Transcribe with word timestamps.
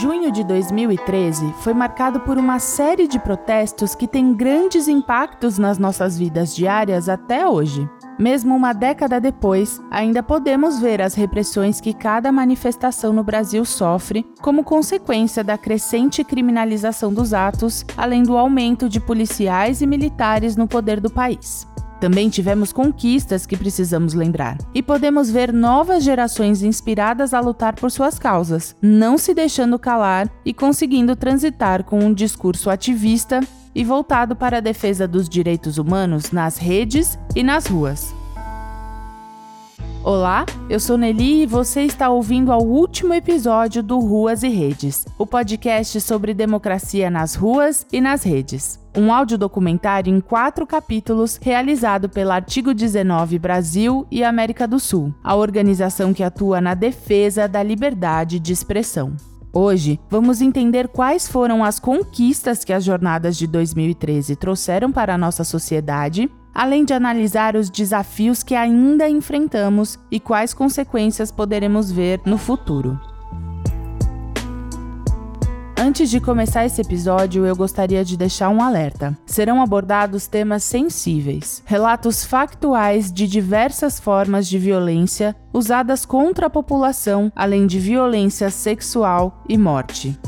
Junho 0.00 0.30
de 0.30 0.44
2013 0.44 1.52
foi 1.54 1.74
marcado 1.74 2.20
por 2.20 2.38
uma 2.38 2.60
série 2.60 3.08
de 3.08 3.18
protestos 3.18 3.96
que 3.96 4.06
têm 4.06 4.32
grandes 4.32 4.86
impactos 4.86 5.58
nas 5.58 5.76
nossas 5.76 6.16
vidas 6.16 6.54
diárias 6.54 7.08
até 7.08 7.48
hoje. 7.48 7.90
Mesmo 8.16 8.54
uma 8.54 8.72
década 8.72 9.20
depois, 9.20 9.82
ainda 9.90 10.22
podemos 10.22 10.78
ver 10.78 11.02
as 11.02 11.14
repressões 11.14 11.80
que 11.80 11.92
cada 11.92 12.30
manifestação 12.30 13.12
no 13.12 13.24
Brasil 13.24 13.64
sofre 13.64 14.24
como 14.40 14.62
consequência 14.62 15.42
da 15.42 15.58
crescente 15.58 16.22
criminalização 16.22 17.12
dos 17.12 17.34
atos, 17.34 17.84
além 17.96 18.22
do 18.22 18.36
aumento 18.36 18.88
de 18.88 19.00
policiais 19.00 19.82
e 19.82 19.86
militares 19.86 20.56
no 20.56 20.68
poder 20.68 21.00
do 21.00 21.10
país. 21.10 21.67
Também 22.00 22.28
tivemos 22.28 22.72
conquistas 22.72 23.46
que 23.46 23.56
precisamos 23.56 24.14
lembrar. 24.14 24.58
E 24.74 24.82
podemos 24.82 25.30
ver 25.30 25.52
novas 25.52 26.04
gerações 26.04 26.62
inspiradas 26.62 27.34
a 27.34 27.40
lutar 27.40 27.74
por 27.74 27.90
suas 27.90 28.18
causas, 28.18 28.76
não 28.80 29.18
se 29.18 29.34
deixando 29.34 29.78
calar 29.78 30.30
e 30.44 30.54
conseguindo 30.54 31.16
transitar 31.16 31.84
com 31.84 31.98
um 31.98 32.12
discurso 32.12 32.70
ativista 32.70 33.40
e 33.74 33.84
voltado 33.84 34.34
para 34.34 34.58
a 34.58 34.60
defesa 34.60 35.06
dos 35.06 35.28
direitos 35.28 35.78
humanos 35.78 36.32
nas 36.32 36.56
redes 36.56 37.18
e 37.34 37.42
nas 37.42 37.66
ruas. 37.66 38.17
Olá, 40.08 40.46
eu 40.70 40.80
sou 40.80 40.96
Nelly 40.96 41.42
e 41.42 41.46
você 41.46 41.82
está 41.82 42.08
ouvindo 42.08 42.50
ao 42.50 42.62
último 42.62 43.12
episódio 43.12 43.82
do 43.82 43.98
Ruas 43.98 44.42
e 44.42 44.48
Redes, 44.48 45.04
o 45.18 45.26
podcast 45.26 46.00
sobre 46.00 46.32
democracia 46.32 47.10
nas 47.10 47.34
ruas 47.34 47.84
e 47.92 48.00
nas 48.00 48.22
redes. 48.22 48.80
Um 48.96 49.12
audiodocumentário 49.12 50.10
em 50.10 50.18
quatro 50.18 50.66
capítulos 50.66 51.38
realizado 51.42 52.08
pela 52.08 52.36
Artigo 52.36 52.72
19 52.72 53.38
Brasil 53.38 54.06
e 54.10 54.24
América 54.24 54.66
do 54.66 54.80
Sul, 54.80 55.12
a 55.22 55.36
organização 55.36 56.14
que 56.14 56.22
atua 56.22 56.58
na 56.58 56.72
defesa 56.72 57.46
da 57.46 57.62
liberdade 57.62 58.40
de 58.40 58.50
expressão. 58.50 59.14
Hoje, 59.52 60.00
vamos 60.08 60.40
entender 60.40 60.88
quais 60.88 61.28
foram 61.28 61.62
as 61.62 61.78
conquistas 61.78 62.64
que 62.64 62.72
as 62.72 62.82
jornadas 62.82 63.36
de 63.36 63.46
2013 63.46 64.36
trouxeram 64.36 64.90
para 64.90 65.12
a 65.14 65.18
nossa 65.18 65.44
sociedade 65.44 66.30
além 66.58 66.84
de 66.84 66.92
analisar 66.92 67.54
os 67.54 67.70
desafios 67.70 68.42
que 68.42 68.52
ainda 68.52 69.08
enfrentamos 69.08 69.96
e 70.10 70.18
quais 70.18 70.52
consequências 70.52 71.30
poderemos 71.30 71.88
ver 71.88 72.20
no 72.26 72.36
futuro. 72.36 73.00
Antes 75.78 76.10
de 76.10 76.18
começar 76.18 76.66
esse 76.66 76.80
episódio, 76.80 77.46
eu 77.46 77.54
gostaria 77.54 78.04
de 78.04 78.16
deixar 78.16 78.48
um 78.48 78.60
alerta. 78.60 79.16
Serão 79.24 79.62
abordados 79.62 80.26
temas 80.26 80.64
sensíveis, 80.64 81.62
relatos 81.64 82.24
factuais 82.24 83.12
de 83.12 83.28
diversas 83.28 84.00
formas 84.00 84.48
de 84.48 84.58
violência 84.58 85.36
usadas 85.54 86.04
contra 86.04 86.48
a 86.48 86.50
população, 86.50 87.30
além 87.36 87.68
de 87.68 87.78
violência 87.78 88.50
sexual 88.50 89.44
e 89.48 89.56
morte. 89.56 90.18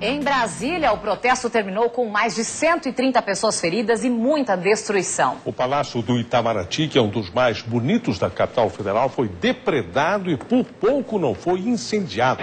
Em 0.00 0.20
Brasília, 0.20 0.92
o 0.92 0.98
protesto 0.98 1.50
terminou 1.50 1.90
com 1.90 2.08
mais 2.08 2.36
de 2.36 2.44
130 2.44 3.20
pessoas 3.20 3.60
feridas 3.60 4.04
e 4.04 4.10
muita 4.10 4.56
destruição. 4.56 5.38
O 5.44 5.52
Palácio 5.52 6.00
do 6.02 6.20
Itamaraty, 6.20 6.86
que 6.86 6.96
é 6.96 7.02
um 7.02 7.08
dos 7.08 7.30
mais 7.30 7.62
bonitos 7.62 8.16
da 8.16 8.30
capital 8.30 8.70
federal, 8.70 9.08
foi 9.08 9.26
depredado 9.26 10.30
e 10.30 10.36
por 10.36 10.64
pouco 10.64 11.18
não 11.18 11.34
foi 11.34 11.58
incendiado. 11.60 12.40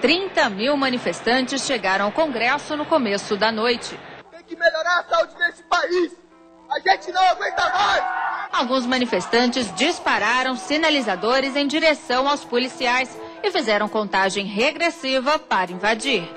30 0.00 0.48
mil 0.50 0.76
manifestantes 0.76 1.62
chegaram 1.62 2.04
ao 2.04 2.12
Congresso 2.12 2.76
no 2.76 2.86
começo 2.86 3.36
da 3.36 3.50
noite. 3.50 3.98
Tem 4.30 4.44
que 4.44 4.54
melhorar 4.54 5.00
a 5.00 5.04
saúde 5.16 5.34
desse 5.34 5.64
país. 5.64 6.12
A 6.70 6.78
gente 6.78 7.10
não 7.10 7.26
aguenta 7.26 7.68
mais! 7.70 8.04
Alguns 8.52 8.86
manifestantes 8.86 9.74
dispararam 9.74 10.54
sinalizadores 10.54 11.56
em 11.56 11.66
direção 11.66 12.28
aos 12.28 12.44
policiais 12.44 13.10
e 13.42 13.50
fizeram 13.50 13.88
contagem 13.88 14.46
regressiva 14.46 15.38
para 15.38 15.72
invadir. 15.72 16.28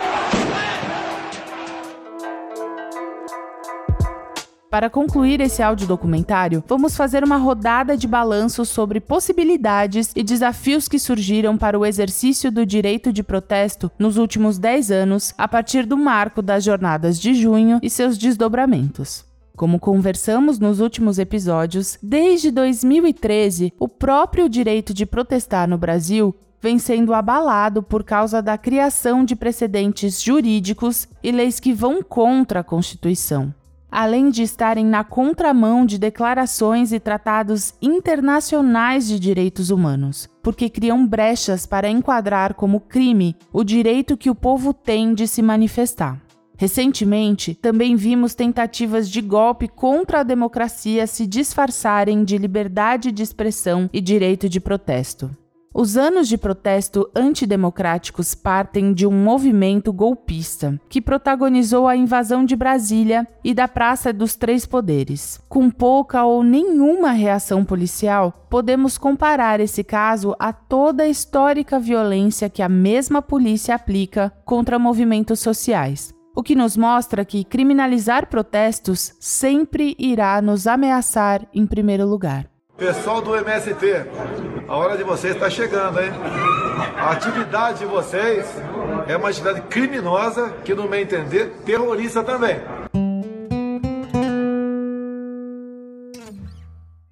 Para 4.69 4.87
concluir 4.87 5.41
esse 5.41 5.63
audiodocumentário, 5.63 6.63
vamos 6.67 6.95
fazer 6.95 7.23
uma 7.23 7.37
rodada 7.37 7.97
de 7.97 8.07
balanço 8.07 8.63
sobre 8.63 8.99
possibilidades 8.99 10.11
e 10.15 10.23
desafios 10.23 10.87
que 10.87 10.99
surgiram 10.99 11.57
para 11.57 11.77
o 11.77 11.83
exercício 11.83 12.51
do 12.51 12.63
direito 12.63 13.11
de 13.11 13.23
protesto 13.23 13.91
nos 13.97 14.15
últimos 14.15 14.59
10 14.59 14.91
anos, 14.91 15.33
a 15.35 15.47
partir 15.47 15.87
do 15.87 15.97
marco 15.97 16.39
das 16.43 16.63
jornadas 16.63 17.19
de 17.19 17.33
junho 17.33 17.79
e 17.81 17.89
seus 17.89 18.15
desdobramentos. 18.15 19.25
Como 19.57 19.79
conversamos 19.79 20.59
nos 20.59 20.79
últimos 20.79 21.17
episódios, 21.17 21.97
desde 22.01 22.51
2013, 22.51 23.73
o 23.79 23.87
próprio 23.87 24.47
direito 24.47 24.93
de 24.93 25.03
protestar 25.03 25.67
no 25.67 25.79
Brasil 25.79 26.35
vem 26.61 26.77
sendo 26.77 27.13
abalado 27.13 27.81
por 27.81 28.03
causa 28.03 28.41
da 28.41 28.57
criação 28.57 29.23
de 29.23 29.35
precedentes 29.35 30.21
jurídicos 30.21 31.07
e 31.23 31.31
leis 31.31 31.59
que 31.59 31.73
vão 31.73 32.01
contra 32.01 32.59
a 32.59 32.63
Constituição. 32.63 33.53
Além 33.91 34.29
de 34.29 34.43
estarem 34.43 34.85
na 34.85 35.03
contramão 35.03 35.83
de 35.83 35.97
declarações 35.97 36.91
e 36.91 36.99
tratados 36.99 37.73
internacionais 37.81 39.07
de 39.07 39.19
direitos 39.19 39.71
humanos, 39.71 40.29
porque 40.43 40.69
criam 40.69 41.07
brechas 41.07 41.65
para 41.65 41.89
enquadrar 41.89 42.53
como 42.53 42.79
crime 42.79 43.35
o 43.51 43.63
direito 43.63 44.15
que 44.15 44.29
o 44.29 44.35
povo 44.35 44.73
tem 44.73 45.15
de 45.15 45.27
se 45.27 45.41
manifestar. 45.41 46.21
Recentemente, 46.55 47.55
também 47.55 47.95
vimos 47.95 48.35
tentativas 48.35 49.09
de 49.09 49.21
golpe 49.21 49.65
contra 49.67 50.19
a 50.19 50.23
democracia 50.23 51.07
se 51.07 51.25
disfarçarem 51.25 52.25
de 52.25 52.37
liberdade 52.37 53.13
de 53.13 53.23
expressão 53.23 53.89
e 53.93 54.01
direito 54.01 54.49
de 54.49 54.59
protesto. 54.59 55.31
Os 55.71 55.95
anos 55.95 56.27
de 56.27 56.35
protesto 56.35 57.07
antidemocráticos 57.15 58.33
partem 58.33 58.91
de 58.91 59.05
um 59.05 59.11
movimento 59.11 59.93
golpista 59.93 60.81
que 60.89 60.99
protagonizou 60.99 61.87
a 61.87 61.95
invasão 61.95 62.43
de 62.43 62.55
Brasília 62.55 63.27
e 63.43 63.53
da 63.53 63.67
Praça 63.67 64.11
dos 64.11 64.35
Três 64.35 64.65
Poderes. 64.65 65.39
Com 65.47 65.69
pouca 65.69 66.25
ou 66.25 66.41
nenhuma 66.41 67.11
reação 67.11 67.63
policial, 67.63 68.47
podemos 68.49 68.97
comparar 68.97 69.59
esse 69.59 69.83
caso 69.83 70.35
a 70.39 70.51
toda 70.51 71.03
a 71.03 71.07
histórica 71.07 71.79
violência 71.79 72.49
que 72.49 72.63
a 72.63 72.69
mesma 72.69 73.21
polícia 73.21 73.75
aplica 73.75 74.33
contra 74.43 74.79
movimentos 74.79 75.39
sociais. 75.39 76.11
O 76.35 76.41
que 76.41 76.55
nos 76.55 76.75
mostra 76.75 77.23
que 77.23 77.43
criminalizar 77.43 78.27
protestos 78.27 79.13
sempre 79.19 79.95
irá 79.99 80.41
nos 80.41 80.65
ameaçar 80.65 81.45
em 81.53 81.67
primeiro 81.67 82.07
lugar. 82.07 82.48
Pessoal 82.79 83.21
do 83.21 83.35
MST, 83.35 83.75
a 84.65 84.77
hora 84.77 84.95
de 84.95 85.03
vocês 85.03 85.35
está 85.35 85.49
chegando, 85.49 85.99
hein? 85.99 86.11
A 86.95 87.11
atividade 87.11 87.79
de 87.79 87.85
vocês 87.85 88.47
é 89.05 89.17
uma 89.17 89.27
atividade 89.27 89.63
criminosa 89.63 90.51
que, 90.63 90.73
no 90.73 90.87
meu 90.87 90.97
entender, 90.97 91.51
terrorista 91.65 92.23
também. 92.23 92.55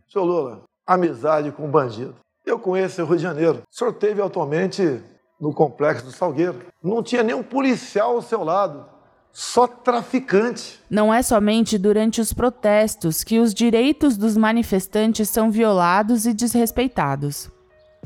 Seu 0.08 0.24
Lula, 0.24 0.62
amizade 0.86 1.52
com 1.52 1.70
bandido. 1.70 2.16
Eu 2.46 2.58
conheço 2.58 3.04
o 3.04 3.06
Rio 3.06 3.18
de 3.18 3.24
Janeiro. 3.24 3.62
O 3.70 3.76
senhor 3.76 3.92
teve 3.92 4.22
atualmente 4.22 5.04
no 5.38 5.54
complexo 5.54 6.06
do 6.06 6.12
Salgueiro. 6.14 6.62
Não 6.82 7.04
tinha 7.04 7.24
nenhum 7.24 7.44
policial 7.44 8.12
ao 8.12 8.22
seu 8.22 8.42
lado 8.42 8.86
só 9.40 9.68
traficante. 9.68 10.80
Não 10.90 11.14
é 11.14 11.22
somente 11.22 11.78
durante 11.78 12.20
os 12.20 12.34
protestos 12.34 13.24
que 13.24 13.38
os 13.38 13.54
direitos 13.54 14.18
dos 14.18 14.36
manifestantes 14.36 15.30
são 15.30 15.52
violados 15.52 16.26
e 16.26 16.34
desrespeitados. 16.34 17.48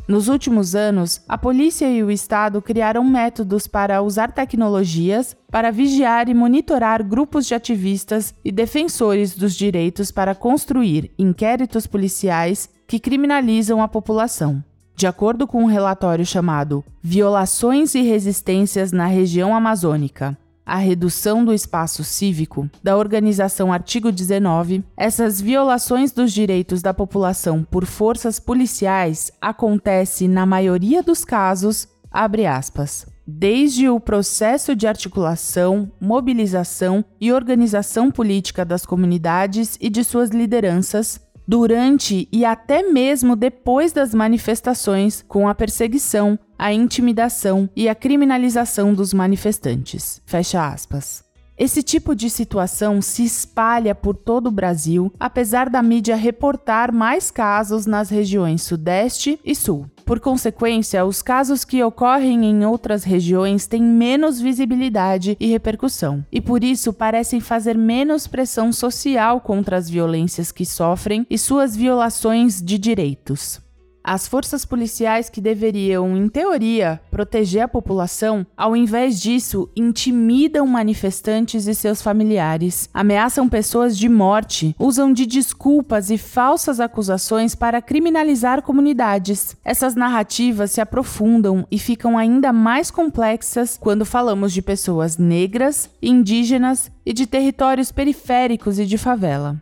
Nos 0.09 0.27
últimos 0.27 0.75
anos, 0.75 1.21
a 1.29 1.37
polícia 1.37 1.89
e 1.89 2.03
o 2.03 2.11
Estado 2.11 2.61
criaram 2.61 3.05
métodos 3.05 3.65
para 3.65 4.01
usar 4.01 4.33
tecnologias 4.33 5.33
para 5.49 5.71
vigiar 5.71 6.27
e 6.27 6.33
monitorar 6.33 7.01
grupos 7.01 7.45
de 7.45 7.55
ativistas 7.55 8.35
e 8.43 8.51
defensores 8.51 9.33
dos 9.33 9.55
direitos 9.55 10.11
para 10.11 10.35
construir 10.35 11.13
inquéritos 11.17 11.87
policiais 11.87 12.69
que 12.85 12.99
criminalizam 12.99 13.81
a 13.81 13.87
população. 13.87 14.61
De 14.97 15.07
acordo 15.07 15.47
com 15.47 15.63
um 15.63 15.67
relatório 15.67 16.25
chamado 16.25 16.83
Violações 17.01 17.95
e 17.95 18.01
Resistências 18.01 18.91
na 18.91 19.05
Região 19.05 19.55
Amazônica, 19.55 20.37
a 20.71 20.77
redução 20.77 21.43
do 21.43 21.53
espaço 21.53 22.01
cívico 22.01 22.69
da 22.81 22.95
organização 22.95 23.73
Artigo 23.73 24.09
19, 24.09 24.81
essas 24.95 25.41
violações 25.41 26.13
dos 26.13 26.31
direitos 26.31 26.81
da 26.81 26.93
população 26.93 27.61
por 27.69 27.85
forças 27.85 28.39
policiais 28.39 29.33
acontece 29.41 30.29
na 30.29 30.45
maioria 30.45 31.03
dos 31.03 31.25
casos, 31.25 31.89
abre 32.09 32.45
aspas, 32.45 33.05
desde 33.27 33.89
o 33.89 33.99
processo 33.99 34.73
de 34.73 34.87
articulação, 34.87 35.91
mobilização 35.99 37.03
e 37.19 37.33
organização 37.33 38.09
política 38.09 38.63
das 38.63 38.85
comunidades 38.85 39.77
e 39.81 39.89
de 39.89 40.05
suas 40.05 40.29
lideranças 40.29 41.19
durante 41.45 42.29
e 42.31 42.45
até 42.45 42.81
mesmo 42.81 43.35
depois 43.35 43.91
das 43.91 44.13
manifestações, 44.13 45.21
com 45.27 45.49
a 45.49 45.53
perseguição, 45.53 46.39
a 46.61 46.71
intimidação 46.71 47.67
e 47.75 47.89
a 47.89 47.95
criminalização 47.95 48.93
dos 48.93 49.15
manifestantes. 49.15 50.21
Fecha 50.27 50.67
aspas. 50.67 51.23
Esse 51.57 51.81
tipo 51.81 52.15
de 52.15 52.29
situação 52.29 53.01
se 53.01 53.23
espalha 53.23 53.95
por 53.95 54.15
todo 54.15 54.47
o 54.47 54.51
Brasil, 54.51 55.11
apesar 55.19 55.71
da 55.71 55.81
mídia 55.81 56.15
reportar 56.15 56.93
mais 56.93 57.31
casos 57.31 57.87
nas 57.87 58.11
regiões 58.11 58.61
Sudeste 58.61 59.39
e 59.43 59.55
Sul. 59.55 59.87
Por 60.05 60.19
consequência, 60.19 61.03
os 61.03 61.23
casos 61.23 61.65
que 61.65 61.83
ocorrem 61.83 62.45
em 62.45 62.63
outras 62.63 63.03
regiões 63.03 63.65
têm 63.65 63.81
menos 63.81 64.39
visibilidade 64.39 65.35
e 65.39 65.47
repercussão, 65.47 66.23
e 66.31 66.39
por 66.39 66.63
isso 66.63 66.93
parecem 66.93 67.39
fazer 67.39 67.75
menos 67.75 68.27
pressão 68.27 68.71
social 68.71 69.41
contra 69.41 69.77
as 69.77 69.89
violências 69.89 70.51
que 70.51 70.65
sofrem 70.65 71.25
e 71.27 71.39
suas 71.39 71.75
violações 71.75 72.61
de 72.61 72.77
direitos. 72.77 73.59
As 74.03 74.27
forças 74.27 74.65
policiais 74.65 75.29
que 75.29 75.39
deveriam, 75.39 76.17
em 76.17 76.27
teoria, 76.27 76.99
proteger 77.11 77.61
a 77.61 77.67
população, 77.67 78.45
ao 78.57 78.75
invés 78.75 79.19
disso, 79.21 79.69
intimidam 79.75 80.65
manifestantes 80.65 81.67
e 81.67 81.75
seus 81.75 82.01
familiares, 82.01 82.89
ameaçam 82.93 83.47
pessoas 83.47 83.97
de 83.97 84.09
morte, 84.09 84.75
usam 84.79 85.13
de 85.13 85.25
desculpas 85.25 86.09
e 86.09 86.17
falsas 86.17 86.79
acusações 86.79 87.53
para 87.53 87.81
criminalizar 87.81 88.61
comunidades. 88.63 89.55
Essas 89.63 89.93
narrativas 89.93 90.71
se 90.71 90.81
aprofundam 90.81 91.65
e 91.69 91.77
ficam 91.77 92.17
ainda 92.17 92.51
mais 92.51 92.89
complexas 92.89 93.77
quando 93.79 94.05
falamos 94.05 94.51
de 94.51 94.61
pessoas 94.61 95.17
negras, 95.17 95.89
indígenas 96.01 96.91
e 97.05 97.13
de 97.13 97.27
territórios 97.27 97.91
periféricos 97.91 98.79
e 98.79 98.85
de 98.85 98.97
favela. 98.97 99.61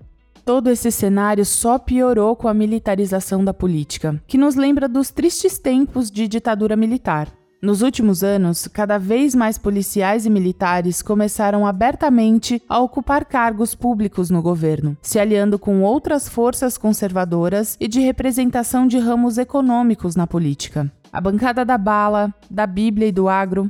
Todo 0.50 0.72
esse 0.72 0.90
cenário 0.90 1.46
só 1.46 1.78
piorou 1.78 2.36
com 2.36 2.48
a 2.48 2.56
militarização 2.56 3.46
da 3.46 3.54
política, 3.54 4.19
que 4.25 4.36
nos 4.36 4.56
lembra 4.56 4.90
dos 4.90 5.12
tristes 5.12 5.60
tempos 5.60 6.10
de 6.10 6.28
ditadura 6.28 6.75
militar. 6.75 7.28
Nos 7.62 7.84
últimos 7.84 8.24
anos, 8.24 8.68
cada 8.68 8.98
vez 8.98 9.36
mais 9.36 9.60
policiais 9.60 10.25
e 10.25 10.30
militares 10.31 11.04
começaram 11.04 11.68
abertamente 11.68 12.60
a 12.68 12.80
ocupar 12.80 13.25
cargos 13.25 13.75
públicos 13.75 14.31
no 14.31 14.42
governo, 14.42 14.98
se 15.04 15.19
aliando 15.19 15.60
com 15.60 15.84
outras 15.84 16.28
forças 16.28 16.80
conservadoras 16.80 17.78
e 17.80 17.88
de 17.88 18.00
representação 18.00 18.88
de 18.88 18.98
ramos 18.98 19.38
econômicos 19.38 20.16
na 20.16 20.25
política. 20.25 20.92
A 21.13 21.22
bancada 21.22 21.63
da 21.63 21.78
bala, 21.78 22.34
da 22.50 22.66
Bíblia 22.66 23.10
e 23.10 23.12
do 23.12 23.30
agro, 23.30 23.69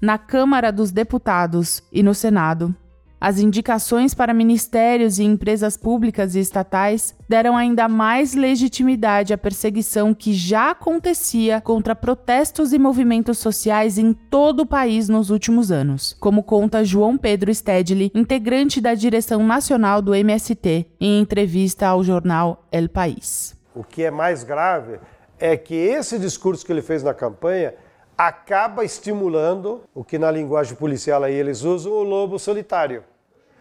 na 0.00 0.16
Câmara 0.16 0.70
dos 0.70 0.92
Deputados 0.92 1.82
e 1.92 2.04
no 2.04 2.14
Senado, 2.14 2.72
as 3.20 3.38
indicações 3.38 4.14
para 4.14 4.32
ministérios 4.32 5.18
e 5.18 5.24
empresas 5.24 5.76
públicas 5.76 6.34
e 6.34 6.40
estatais 6.40 7.14
deram 7.28 7.54
ainda 7.54 7.86
mais 7.86 8.34
legitimidade 8.34 9.34
à 9.34 9.38
perseguição 9.38 10.14
que 10.14 10.32
já 10.32 10.70
acontecia 10.70 11.60
contra 11.60 11.94
protestos 11.94 12.72
e 12.72 12.78
movimentos 12.78 13.36
sociais 13.36 13.98
em 13.98 14.14
todo 14.14 14.60
o 14.60 14.66
país 14.66 15.08
nos 15.08 15.28
últimos 15.28 15.70
anos, 15.70 16.16
como 16.18 16.42
conta 16.42 16.82
João 16.82 17.18
Pedro 17.18 17.54
Stedley, 17.54 18.10
integrante 18.14 18.80
da 18.80 18.94
direção 18.94 19.46
nacional 19.46 20.00
do 20.00 20.14
MST, 20.14 20.86
em 20.98 21.20
entrevista 21.20 21.88
ao 21.88 22.02
jornal 22.02 22.66
El 22.72 22.88
País. 22.88 23.54
O 23.74 23.84
que 23.84 24.02
é 24.02 24.10
mais 24.10 24.42
grave 24.42 24.98
é 25.38 25.56
que 25.56 25.74
esse 25.74 26.18
discurso 26.18 26.64
que 26.64 26.72
ele 26.72 26.82
fez 26.82 27.02
na 27.02 27.12
campanha 27.12 27.74
acaba 28.16 28.84
estimulando 28.84 29.82
o 29.94 30.04
que 30.04 30.18
na 30.18 30.30
linguagem 30.30 30.76
policial 30.76 31.22
aí 31.22 31.34
eles 31.34 31.62
usam 31.62 31.92
o 31.92 32.02
lobo 32.02 32.38
solitário. 32.38 33.02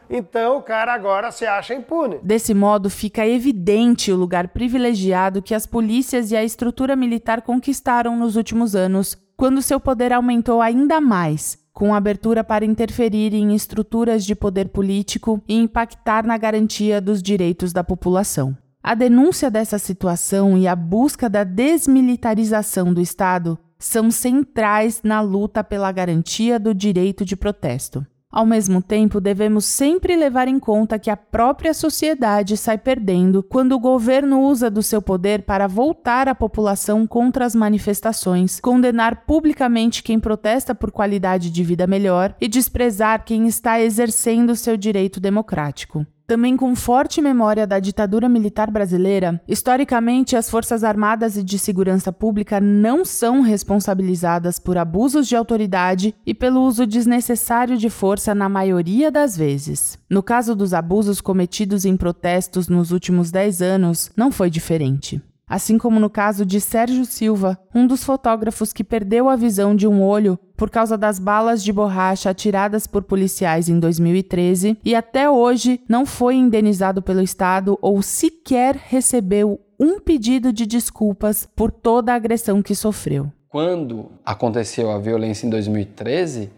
Então 0.09 0.57
o 0.57 0.61
cara 0.61 0.93
agora 0.93 1.31
se 1.31 1.45
acha 1.45 1.75
impune. 1.75 2.17
Desse 2.23 2.53
modo, 2.53 2.89
fica 2.89 3.27
evidente 3.27 4.11
o 4.11 4.15
lugar 4.15 4.47
privilegiado 4.47 5.41
que 5.41 5.53
as 5.53 5.67
polícias 5.67 6.31
e 6.31 6.35
a 6.35 6.43
estrutura 6.43 6.95
militar 6.95 7.41
conquistaram 7.41 8.17
nos 8.17 8.35
últimos 8.35 8.75
anos, 8.75 9.15
quando 9.37 9.61
seu 9.61 9.79
poder 9.79 10.11
aumentou 10.11 10.61
ainda 10.61 10.99
mais, 10.99 11.57
com 11.71 11.93
abertura 11.93 12.43
para 12.43 12.65
interferir 12.65 13.33
em 13.33 13.53
estruturas 13.53 14.25
de 14.25 14.35
poder 14.35 14.69
político 14.69 15.41
e 15.47 15.55
impactar 15.55 16.25
na 16.25 16.37
garantia 16.37 16.99
dos 16.99 17.21
direitos 17.21 17.71
da 17.71 17.83
população. 17.83 18.57
A 18.81 18.95
denúncia 18.95 19.51
dessa 19.51 19.77
situação 19.77 20.57
e 20.57 20.67
a 20.67 20.75
busca 20.75 21.29
da 21.29 21.43
desmilitarização 21.43 22.93
do 22.93 22.99
Estado 22.99 23.59
são 23.77 24.09
centrais 24.09 25.01
na 25.03 25.21
luta 25.21 25.63
pela 25.63 25.91
garantia 25.91 26.59
do 26.59 26.73
direito 26.73 27.23
de 27.23 27.35
protesto. 27.35 28.05
Ao 28.31 28.45
mesmo 28.45 28.79
tempo, 28.79 29.19
devemos 29.19 29.65
sempre 29.65 30.15
levar 30.15 30.47
em 30.47 30.59
conta 30.59 30.99
que 30.99 31.09
a 31.09 31.17
própria 31.17 31.73
sociedade 31.73 32.55
sai 32.55 32.77
perdendo 32.77 33.41
quando 33.41 33.71
o 33.71 33.79
governo 33.79 34.41
usa 34.41 34.69
do 34.69 34.83
seu 34.83 35.01
poder 35.01 35.41
para 35.41 35.65
voltar 35.65 36.27
a 36.27 36.35
população 36.35 37.07
contra 37.07 37.43
as 37.43 37.55
manifestações, 37.55 38.59
condenar 38.59 39.25
publicamente 39.25 40.03
quem 40.03 40.19
protesta 40.19 40.75
por 40.75 40.91
qualidade 40.91 41.49
de 41.49 41.63
vida 41.63 41.87
melhor 41.87 42.35
e 42.39 42.47
desprezar 42.47 43.25
quem 43.25 43.47
está 43.47 43.81
exercendo 43.81 44.55
seu 44.55 44.77
direito 44.77 45.19
democrático. 45.19 46.05
Também 46.29 46.55
com 46.55 46.75
forte 46.75 47.23
memória 47.23 47.65
da 47.65 47.79
ditadura 47.79 48.29
militar 48.29 48.69
brasileira, 48.69 49.41
historicamente 49.47 50.35
as 50.35 50.47
Forças 50.47 50.83
Armadas 50.83 51.35
e 51.35 51.41
de 51.41 51.57
Segurança 51.57 52.13
Pública 52.13 52.61
não 52.61 53.03
são 53.03 53.41
responsabilizadas 53.41 54.59
por 54.59 54.77
abusos 54.77 55.27
de 55.27 55.35
autoridade 55.35 56.13
e 56.23 56.35
pelo 56.35 56.61
uso 56.61 56.85
desnecessário 56.85 57.79
de 57.79 57.89
força 57.89 58.35
na 58.35 58.47
maioria 58.47 59.09
das 59.09 59.35
vezes. 59.35 59.97
No 60.07 60.21
caso 60.21 60.55
dos 60.55 60.71
abusos 60.71 61.19
cometidos 61.19 61.83
em 61.83 61.97
protestos 61.97 62.67
nos 62.67 62.91
últimos 62.91 63.31
10 63.31 63.63
anos, 63.63 64.11
não 64.15 64.31
foi 64.31 64.51
diferente 64.51 65.19
assim 65.49 65.79
como 65.79 65.99
no 65.99 66.09
caso 66.09 66.45
de 66.45 66.61
Sérgio 66.61 67.03
Silva, 67.03 67.57
um 67.73 67.87
dos 67.87 68.03
fotógrafos 68.03 68.71
que 68.71 68.83
perdeu 68.83 69.27
a 69.27 69.35
visão 69.35 69.75
de 69.75 69.87
um 69.87 70.03
olho 70.03 70.37
por 70.55 70.69
causa 70.69 70.95
das 70.95 71.17
balas 71.17 71.63
de 71.63 71.73
borracha 71.73 72.29
atiradas 72.29 72.85
por 72.85 73.03
policiais 73.03 73.67
em 73.67 73.79
2013 73.79 74.77
e 74.85 74.93
até 74.93 75.29
hoje 75.29 75.81
não 75.89 76.05
foi 76.05 76.35
indenizado 76.35 77.01
pelo 77.01 77.21
Estado 77.21 77.79
ou 77.81 78.01
sequer 78.03 78.75
recebeu 78.75 79.59
um 79.79 79.99
pedido 79.99 80.53
de 80.53 80.65
desculpas 80.65 81.47
por 81.55 81.71
toda 81.71 82.11
a 82.11 82.15
agressão 82.15 82.61
que 82.61 82.75
sofreu. 82.75 83.31
Quando 83.47 84.11
aconteceu 84.23 84.91
a 84.91 84.99
violência 84.99 85.47
em 85.47 85.49
2013, 85.49 86.51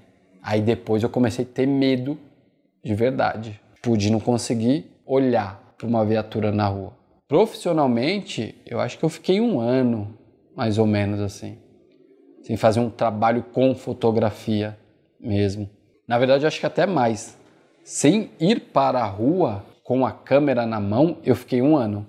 aí 0.44 0.62
depois 0.62 1.04
eu 1.04 1.10
comecei 1.10 1.46
a 1.46 1.48
ter 1.48 1.66
medo 1.66 2.18
de 2.84 2.94
verdade. 2.94 3.62
Pude 3.82 4.12
não 4.12 4.20
conseguir 4.20 4.92
olhar 5.06 5.74
para 5.78 5.88
uma 5.88 6.04
viatura 6.04 6.52
na 6.52 6.68
rua. 6.68 7.01
Profissionalmente, 7.32 8.56
eu 8.66 8.82
acho 8.82 9.00
que 9.00 9.06
eu 9.06 9.10
fiquei 9.10 9.40
um 9.40 9.62
ano, 9.62 10.18
mais 10.54 10.78
ou 10.78 10.86
menos 10.86 11.22
assim, 11.22 11.58
sem 12.44 12.58
fazer 12.58 12.82
um 12.82 12.90
trabalho 12.90 13.42
com 13.54 13.74
fotografia 13.74 14.78
mesmo. 15.18 15.70
Na 16.06 16.20
verdade, 16.20 16.44
eu 16.44 16.50
acho 16.50 16.60
que 16.60 16.66
até 16.66 16.86
mais. 16.86 17.40
Sem 17.86 18.32
ir 18.38 18.60
para 18.74 19.00
a 19.00 19.06
rua 19.06 19.64
com 19.82 20.06
a 20.06 20.12
câmera 20.12 20.66
na 20.66 20.82
mão, 20.82 21.20
eu 21.24 21.34
fiquei 21.34 21.62
um 21.62 21.78
ano. 21.78 22.06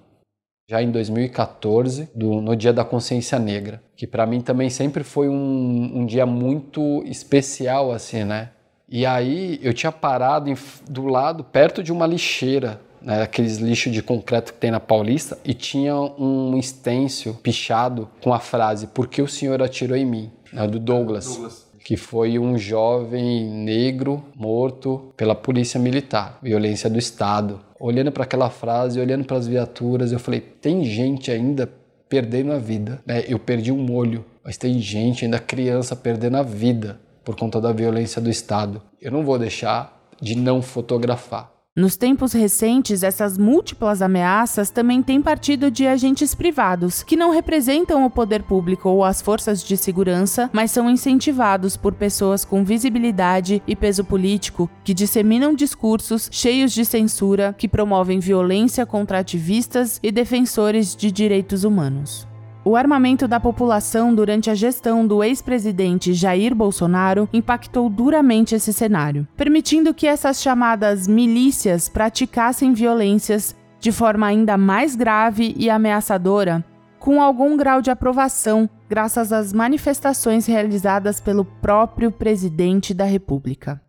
Já 0.68 0.82
em 0.82 0.90
2014, 0.90 2.10
do, 2.12 2.40
no 2.40 2.56
Dia 2.56 2.72
da 2.72 2.84
Consciência 2.84 3.38
Negra, 3.38 3.80
que 3.96 4.08
para 4.08 4.26
mim 4.26 4.40
também 4.40 4.70
sempre 4.70 5.04
foi 5.04 5.28
um, 5.28 6.00
um 6.00 6.04
dia 6.04 6.26
muito 6.26 7.00
especial, 7.06 7.92
assim, 7.92 8.24
né? 8.24 8.50
E 8.88 9.06
aí 9.06 9.60
eu 9.62 9.72
tinha 9.72 9.92
parado 9.92 10.50
em, 10.50 10.56
do 10.90 11.06
lado, 11.06 11.44
perto 11.44 11.80
de 11.80 11.92
uma 11.92 12.08
lixeira, 12.08 12.80
né, 13.04 13.22
aqueles 13.22 13.58
lixos 13.58 13.92
de 13.92 14.02
concreto 14.02 14.52
que 14.52 14.58
tem 14.58 14.70
na 14.70 14.80
Paulista, 14.80 15.38
e 15.44 15.54
tinha 15.54 15.94
um 15.96 16.56
estêncil 16.58 17.34
pichado 17.34 18.08
com 18.22 18.32
a 18.32 18.38
frase: 18.38 18.86
Por 18.86 19.06
que 19.06 19.22
o 19.22 19.28
senhor 19.28 19.62
atirou 19.62 19.96
em 19.96 20.06
mim? 20.06 20.30
Né, 20.52 20.66
do 20.66 20.78
Douglas, 20.78 21.26
Douglas, 21.26 21.66
que 21.84 21.96
foi 21.96 22.38
um 22.38 22.58
jovem 22.58 23.44
negro 23.44 24.24
morto 24.34 25.12
pela 25.16 25.34
polícia 25.34 25.80
militar, 25.80 26.38
violência 26.42 26.88
do 26.88 26.98
Estado. 26.98 27.60
Olhando 27.80 28.12
para 28.12 28.24
aquela 28.24 28.50
frase, 28.50 29.00
olhando 29.00 29.24
para 29.24 29.36
as 29.36 29.46
viaturas, 29.46 30.12
eu 30.12 30.18
falei: 30.18 30.40
tem 30.40 30.84
gente 30.84 31.30
ainda 31.30 31.70
perdendo 32.08 32.52
a 32.52 32.58
vida. 32.58 33.00
Né? 33.06 33.24
Eu 33.26 33.38
perdi 33.38 33.72
um 33.72 33.90
olho, 33.90 34.24
mas 34.44 34.56
tem 34.56 34.78
gente, 34.78 35.24
ainda 35.24 35.38
criança, 35.38 35.96
perdendo 35.96 36.36
a 36.36 36.42
vida 36.42 37.00
por 37.24 37.36
conta 37.36 37.60
da 37.60 37.72
violência 37.72 38.20
do 38.20 38.28
Estado. 38.28 38.82
Eu 39.00 39.10
não 39.10 39.24
vou 39.24 39.38
deixar 39.38 39.98
de 40.20 40.36
não 40.36 40.60
fotografar. 40.60 41.51
Nos 41.74 41.96
tempos 41.96 42.34
recentes, 42.34 43.02
essas 43.02 43.38
múltiplas 43.38 44.02
ameaças 44.02 44.68
também 44.68 45.02
têm 45.02 45.22
partido 45.22 45.70
de 45.70 45.86
agentes 45.86 46.34
privados, 46.34 47.02
que 47.02 47.16
não 47.16 47.30
representam 47.30 48.04
o 48.04 48.10
poder 48.10 48.42
público 48.42 48.90
ou 48.90 49.02
as 49.02 49.22
forças 49.22 49.64
de 49.64 49.74
segurança, 49.78 50.50
mas 50.52 50.70
são 50.70 50.90
incentivados 50.90 51.74
por 51.74 51.94
pessoas 51.94 52.44
com 52.44 52.62
visibilidade 52.62 53.62
e 53.66 53.74
peso 53.74 54.04
político 54.04 54.68
que 54.84 54.92
disseminam 54.92 55.54
discursos 55.54 56.28
cheios 56.30 56.72
de 56.72 56.84
censura 56.84 57.54
que 57.56 57.66
promovem 57.66 58.20
violência 58.20 58.84
contra 58.84 59.20
ativistas 59.20 59.98
e 60.02 60.12
defensores 60.12 60.94
de 60.94 61.10
direitos 61.10 61.64
humanos. 61.64 62.30
O 62.64 62.76
armamento 62.76 63.26
da 63.26 63.40
população 63.40 64.14
durante 64.14 64.48
a 64.48 64.54
gestão 64.54 65.04
do 65.04 65.24
ex-presidente 65.24 66.14
Jair 66.14 66.54
Bolsonaro 66.54 67.28
impactou 67.32 67.90
duramente 67.90 68.54
esse 68.54 68.72
cenário, 68.72 69.26
permitindo 69.36 69.92
que 69.92 70.06
essas 70.06 70.40
chamadas 70.40 71.08
milícias 71.08 71.88
praticassem 71.88 72.72
violências 72.72 73.56
de 73.80 73.90
forma 73.90 74.28
ainda 74.28 74.56
mais 74.56 74.94
grave 74.94 75.56
e 75.58 75.68
ameaçadora, 75.68 76.64
com 77.00 77.20
algum 77.20 77.56
grau 77.56 77.82
de 77.82 77.90
aprovação 77.90 78.70
graças 78.88 79.32
às 79.32 79.52
manifestações 79.52 80.46
realizadas 80.46 81.18
pelo 81.18 81.44
próprio 81.44 82.12
presidente 82.12 82.94
da 82.94 83.04
República. 83.04 83.82